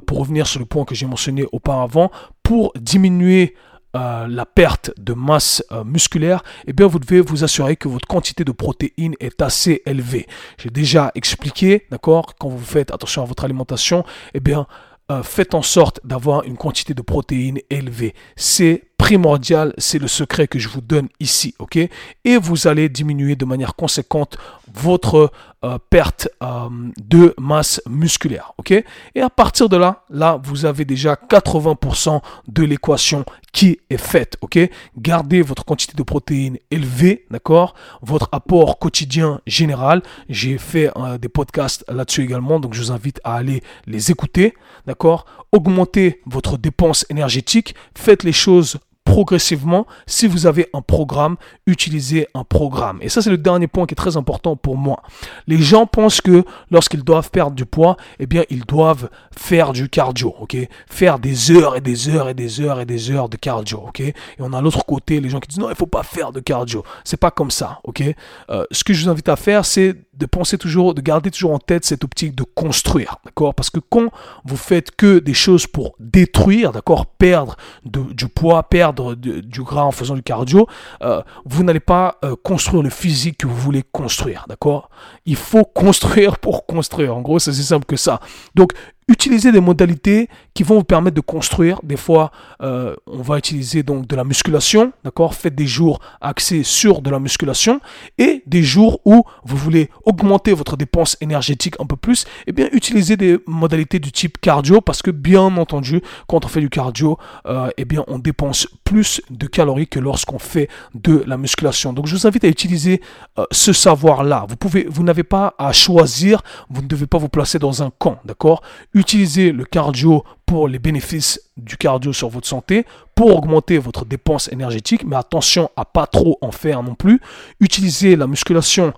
pour 0.06 0.18
revenir 0.18 0.46
sur 0.46 0.60
le 0.60 0.66
point 0.66 0.84
que 0.84 0.94
j'ai 0.94 1.06
mentionné 1.06 1.44
auparavant, 1.52 2.10
pour 2.42 2.72
diminuer 2.80 3.54
euh, 3.94 4.26
la 4.26 4.46
perte 4.46 4.90
de 4.98 5.12
masse 5.12 5.62
euh, 5.70 5.84
musculaire, 5.84 6.42
eh 6.66 6.72
bien 6.72 6.86
vous 6.86 6.98
devez 6.98 7.20
vous 7.20 7.44
assurer 7.44 7.76
que 7.76 7.88
votre 7.88 8.08
quantité 8.08 8.44
de 8.44 8.52
protéines 8.52 9.14
est 9.20 9.42
assez 9.42 9.82
élevée. 9.84 10.26
J'ai 10.58 10.70
déjà 10.70 11.12
expliqué, 11.14 11.86
d'accord, 11.90 12.34
quand 12.36 12.48
vous 12.48 12.64
faites 12.64 12.90
attention 12.90 13.22
à 13.22 13.26
votre 13.26 13.44
alimentation, 13.44 14.04
eh 14.32 14.40
bien 14.40 14.66
euh, 15.10 15.22
faites 15.22 15.54
en 15.54 15.62
sorte 15.62 16.00
d'avoir 16.04 16.44
une 16.44 16.56
quantité 16.56 16.94
de 16.94 17.02
protéines 17.02 17.58
élevée. 17.68 18.14
C'est 18.36 18.84
primordial, 19.02 19.74
c'est 19.78 19.98
le 19.98 20.06
secret 20.06 20.46
que 20.46 20.60
je 20.60 20.68
vous 20.68 20.80
donne 20.80 21.08
ici, 21.18 21.56
ok? 21.58 21.76
Et 21.76 22.36
vous 22.36 22.68
allez 22.68 22.88
diminuer 22.88 23.34
de 23.34 23.44
manière 23.44 23.74
conséquente 23.74 24.38
votre 24.72 25.32
euh, 25.64 25.76
perte 25.90 26.28
euh, 26.40 26.68
de 27.02 27.34
masse 27.36 27.82
musculaire, 27.88 28.52
ok? 28.58 28.70
Et 28.70 29.20
à 29.20 29.28
partir 29.28 29.68
de 29.68 29.76
là, 29.76 30.04
là, 30.08 30.40
vous 30.44 30.66
avez 30.66 30.84
déjà 30.84 31.14
80% 31.14 32.20
de 32.46 32.62
l'équation 32.62 33.24
qui 33.52 33.80
est 33.90 34.00
faite, 34.00 34.36
ok? 34.40 34.60
Gardez 34.96 35.42
votre 35.42 35.64
quantité 35.64 35.94
de 35.96 36.02
protéines 36.04 36.58
élevée, 36.70 37.26
d'accord? 37.28 37.74
Votre 38.02 38.28
apport 38.30 38.78
quotidien 38.78 39.40
général, 39.48 40.02
j'ai 40.28 40.58
fait 40.58 40.92
euh, 40.96 41.18
des 41.18 41.28
podcasts 41.28 41.84
là-dessus 41.88 42.22
également, 42.22 42.60
donc 42.60 42.72
je 42.72 42.80
vous 42.80 42.92
invite 42.92 43.20
à 43.24 43.34
aller 43.34 43.64
les 43.86 44.12
écouter, 44.12 44.54
d'accord? 44.86 45.26
Augmentez 45.50 46.22
votre 46.24 46.56
dépense 46.56 47.04
énergétique, 47.10 47.74
faites 47.96 48.22
les 48.22 48.32
choses 48.32 48.78
progressivement. 49.12 49.86
Si 50.06 50.26
vous 50.26 50.46
avez 50.46 50.70
un 50.72 50.80
programme, 50.80 51.36
utilisez 51.66 52.28
un 52.32 52.44
programme. 52.44 52.98
Et 53.02 53.10
ça, 53.10 53.20
c'est 53.20 53.28
le 53.28 53.36
dernier 53.36 53.66
point 53.66 53.84
qui 53.84 53.92
est 53.92 54.02
très 54.04 54.16
important 54.16 54.56
pour 54.56 54.78
moi. 54.78 55.02
Les 55.46 55.58
gens 55.58 55.84
pensent 55.84 56.22
que 56.22 56.44
lorsqu'ils 56.70 57.04
doivent 57.04 57.30
perdre 57.30 57.54
du 57.54 57.66
poids, 57.66 57.98
eh 58.20 58.26
bien, 58.26 58.44
ils 58.48 58.64
doivent 58.64 59.10
faire 59.36 59.74
du 59.74 59.90
cardio, 59.90 60.34
ok? 60.40 60.56
Faire 60.86 61.18
des 61.18 61.50
heures 61.50 61.76
et 61.76 61.82
des 61.82 62.08
heures 62.08 62.30
et 62.30 62.34
des 62.34 62.62
heures 62.62 62.80
et 62.80 62.86
des 62.86 63.10
heures 63.10 63.28
de 63.28 63.36
cardio, 63.36 63.84
ok? 63.88 64.00
Et 64.00 64.14
on 64.38 64.54
a 64.54 64.62
l'autre 64.62 64.86
côté, 64.86 65.20
les 65.20 65.28
gens 65.28 65.40
qui 65.40 65.48
disent 65.48 65.58
non, 65.58 65.68
il 65.68 65.76
faut 65.76 65.86
pas 65.86 66.04
faire 66.04 66.32
de 66.32 66.40
cardio. 66.40 66.82
C'est 67.04 67.18
pas 67.18 67.30
comme 67.30 67.50
ça, 67.50 67.80
ok? 67.84 68.02
Euh, 68.48 68.64
Ce 68.70 68.82
que 68.82 68.94
je 68.94 69.04
vous 69.04 69.10
invite 69.10 69.28
à 69.28 69.36
faire, 69.36 69.66
c'est 69.66 69.94
de 70.14 70.26
penser 70.26 70.56
toujours, 70.56 70.94
de 70.94 71.02
garder 71.02 71.30
toujours 71.30 71.52
en 71.52 71.58
tête 71.58 71.84
cette 71.84 72.04
optique 72.04 72.34
de 72.34 72.44
construire, 72.44 73.16
d'accord? 73.26 73.54
Parce 73.54 73.68
que 73.68 73.80
quand 73.80 74.08
vous 74.46 74.56
faites 74.56 74.90
que 74.96 75.18
des 75.18 75.34
choses 75.34 75.66
pour 75.66 75.96
détruire, 75.98 76.72
d'accord, 76.72 77.04
perdre 77.04 77.56
du 77.84 78.28
poids, 78.28 78.62
perdre 78.62 79.01
du 79.14 79.62
gras 79.62 79.84
en 79.84 79.90
faisant 79.92 80.14
du 80.14 80.22
cardio, 80.22 80.66
euh, 81.02 81.22
vous 81.44 81.62
n'allez 81.62 81.80
pas 81.80 82.18
euh, 82.24 82.34
construire 82.42 82.82
le 82.82 82.90
physique 82.90 83.38
que 83.38 83.46
vous 83.46 83.56
voulez 83.56 83.82
construire, 83.92 84.46
d'accord? 84.48 84.90
Il 85.26 85.36
faut 85.36 85.64
construire 85.64 86.38
pour 86.38 86.66
construire. 86.66 87.16
En 87.16 87.20
gros, 87.20 87.38
c'est 87.38 87.50
aussi 87.50 87.64
simple 87.64 87.86
que 87.86 87.96
ça. 87.96 88.20
Donc, 88.54 88.72
utilisez 89.08 89.52
des 89.52 89.60
modalités 89.60 90.28
qui 90.54 90.62
vont 90.62 90.76
vous 90.76 90.84
permettre 90.84 91.16
de 91.16 91.20
construire. 91.20 91.80
Des 91.82 91.96
fois, 91.96 92.30
euh, 92.62 92.94
on 93.06 93.22
va 93.22 93.38
utiliser 93.38 93.82
donc 93.82 94.06
de 94.06 94.16
la 94.16 94.24
musculation, 94.24 94.92
d'accord? 95.04 95.34
Faites 95.34 95.54
des 95.54 95.66
jours 95.66 96.00
axés 96.20 96.62
sur 96.62 97.02
de 97.02 97.10
la 97.10 97.18
musculation 97.18 97.80
et 98.18 98.42
des 98.46 98.62
jours 98.62 99.00
où 99.04 99.24
vous 99.44 99.56
voulez 99.56 99.90
augmenter 100.04 100.52
votre 100.52 100.76
dépense 100.76 101.16
énergétique 101.20 101.74
un 101.80 101.86
peu 101.86 101.96
plus. 101.96 102.24
Eh 102.46 102.52
bien, 102.52 102.68
utilisez 102.72 103.16
des 103.16 103.38
modalités 103.46 103.98
du 103.98 104.12
type 104.12 104.40
cardio 104.40 104.80
parce 104.80 105.02
que 105.02 105.10
bien 105.10 105.56
entendu, 105.56 106.00
quand 106.28 106.44
on 106.44 106.48
fait 106.48 106.60
du 106.60 106.70
cardio, 106.70 107.18
euh, 107.46 107.70
eh 107.76 107.84
bien, 107.84 108.04
on 108.08 108.18
dépense 108.18 108.68
plus 108.84 109.20
de 109.30 109.46
calories 109.46 109.88
que 109.88 109.98
lorsqu'on 109.98 110.38
fait 110.38 110.68
de 110.94 111.24
la 111.26 111.36
musculation. 111.36 111.92
Donc, 111.92 112.06
je 112.06 112.14
vous 112.14 112.26
invite 112.26 112.44
à 112.44 112.48
utiliser 112.48 113.00
euh, 113.38 113.44
ce 113.50 113.72
savoir-là. 113.72 114.46
Vous 114.48 114.56
pouvez, 114.56 114.86
vous 114.88 115.02
n'avez 115.02 115.24
pas 115.24 115.54
à 115.58 115.72
choisir, 115.72 116.42
vous 116.68 116.82
ne 116.82 116.86
devez 116.86 117.06
pas 117.06 117.18
vous 117.18 117.28
placer 117.28 117.58
dans 117.58 117.82
un 117.82 117.90
camp, 117.90 118.18
d'accord? 118.24 118.62
Utilisez 118.94 119.52
le 119.52 119.64
cardio 119.64 120.24
pour 120.44 120.68
les 120.68 120.78
bénéfices 120.78 121.40
du 121.56 121.76
cardio 121.76 122.12
sur 122.12 122.28
votre 122.28 122.46
santé, 122.46 122.84
pour 123.14 123.34
augmenter 123.34 123.78
votre 123.78 124.04
dépense 124.04 124.52
énergétique, 124.52 125.04
mais 125.04 125.16
attention 125.16 125.70
à 125.76 125.84
pas 125.84 126.06
trop 126.06 126.36
en 126.42 126.52
faire 126.52 126.82
non 126.82 126.94
plus. 126.94 127.20
Utilisez 127.60 128.16
la 128.16 128.26
musculation 128.26 128.92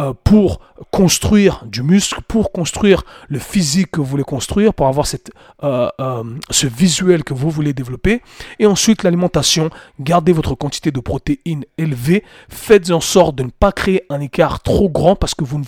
euh, 0.00 0.12
pour 0.24 0.60
construire 0.92 1.64
du 1.66 1.82
muscle, 1.82 2.20
pour 2.28 2.52
construire 2.52 3.02
le 3.28 3.38
physique 3.38 3.90
que 3.90 4.00
vous 4.00 4.06
voulez 4.06 4.22
construire, 4.22 4.72
pour 4.72 4.86
avoir 4.86 5.06
euh, 5.64 5.88
euh, 6.00 6.24
ce 6.50 6.66
visuel 6.68 7.24
que 7.24 7.34
vous 7.34 7.50
voulez 7.50 7.72
développer. 7.72 8.22
Et 8.60 8.66
ensuite, 8.66 9.02
l'alimentation, 9.02 9.70
gardez 9.98 10.32
votre 10.32 10.54
quantité 10.54 10.92
de 10.92 11.00
protéines 11.00 11.64
élevée, 11.78 12.22
faites 12.48 12.90
en 12.90 13.00
sorte 13.00 13.34
de 13.34 13.42
ne 13.42 13.50
pas 13.50 13.72
créer 13.72 14.04
un 14.08 14.20
écart 14.20 14.62
trop 14.62 14.88
grand 14.88 15.16
parce 15.16 15.34
que 15.34 15.44
vous 15.44 15.58
ne, 15.58 15.64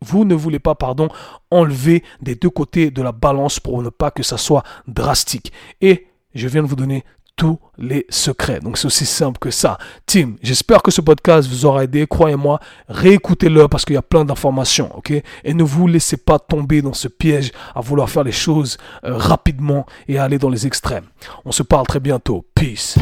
vous 0.00 0.24
ne 0.24 0.34
voulez 0.34 0.58
pas 0.58 0.74
pardon, 0.74 1.08
enlever 1.52 2.02
des 2.20 2.34
deux 2.34 2.50
côtés 2.50 2.90
de 2.90 3.00
la 3.00 3.12
balance 3.12 3.60
pour 3.60 3.80
ne 3.82 3.90
pas 3.90 4.10
que 4.10 4.24
ça 4.24 4.38
soit 4.38 4.64
drastique. 4.88 5.52
Et 5.80 6.08
je 6.34 6.48
viens 6.48 6.62
de 6.62 6.68
vous 6.68 6.76
donner 6.76 7.04
tous 7.36 7.58
les 7.78 8.06
secrets. 8.08 8.60
Donc 8.60 8.78
c'est 8.78 8.86
aussi 8.86 9.06
simple 9.06 9.38
que 9.38 9.50
ça. 9.50 9.78
Tim, 10.06 10.34
j'espère 10.42 10.82
que 10.82 10.90
ce 10.90 11.00
podcast 11.00 11.48
vous 11.48 11.66
aura 11.66 11.84
aidé. 11.84 12.06
Croyez-moi, 12.06 12.60
réécoutez-le 12.88 13.68
parce 13.68 13.84
qu'il 13.84 13.94
y 13.94 13.98
a 13.98 14.02
plein 14.02 14.24
d'informations, 14.24 14.96
ok? 14.96 15.12
Et 15.44 15.54
ne 15.54 15.62
vous 15.62 15.86
laissez 15.86 16.16
pas 16.16 16.38
tomber 16.38 16.82
dans 16.82 16.92
ce 16.92 17.08
piège 17.08 17.52
à 17.74 17.80
vouloir 17.80 18.08
faire 18.10 18.24
les 18.24 18.32
choses 18.32 18.76
euh, 19.04 19.16
rapidement 19.16 19.86
et 20.08 20.18
aller 20.18 20.38
dans 20.38 20.50
les 20.50 20.66
extrêmes. 20.66 21.04
On 21.44 21.52
se 21.52 21.62
parle 21.62 21.86
très 21.86 22.00
bientôt. 22.00 22.44
Peace. 22.54 22.96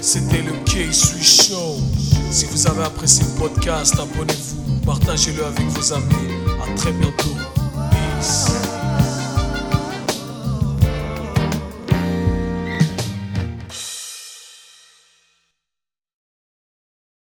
C'était 0.00 0.42
le 0.42 0.52
K-Sui 0.64 1.22
Show. 1.22 1.76
Si 2.30 2.46
vous 2.46 2.66
avez 2.68 2.84
apprécié 2.84 3.24
le 3.24 3.40
podcast, 3.40 3.94
abonnez-vous, 3.94 4.80
partagez-le 4.86 5.44
avec 5.44 5.66
vos 5.66 5.92
amis. 5.92 6.14
À 6.62 6.74
très 6.76 6.92
bientôt. 6.92 7.34
Peace. 7.90 8.77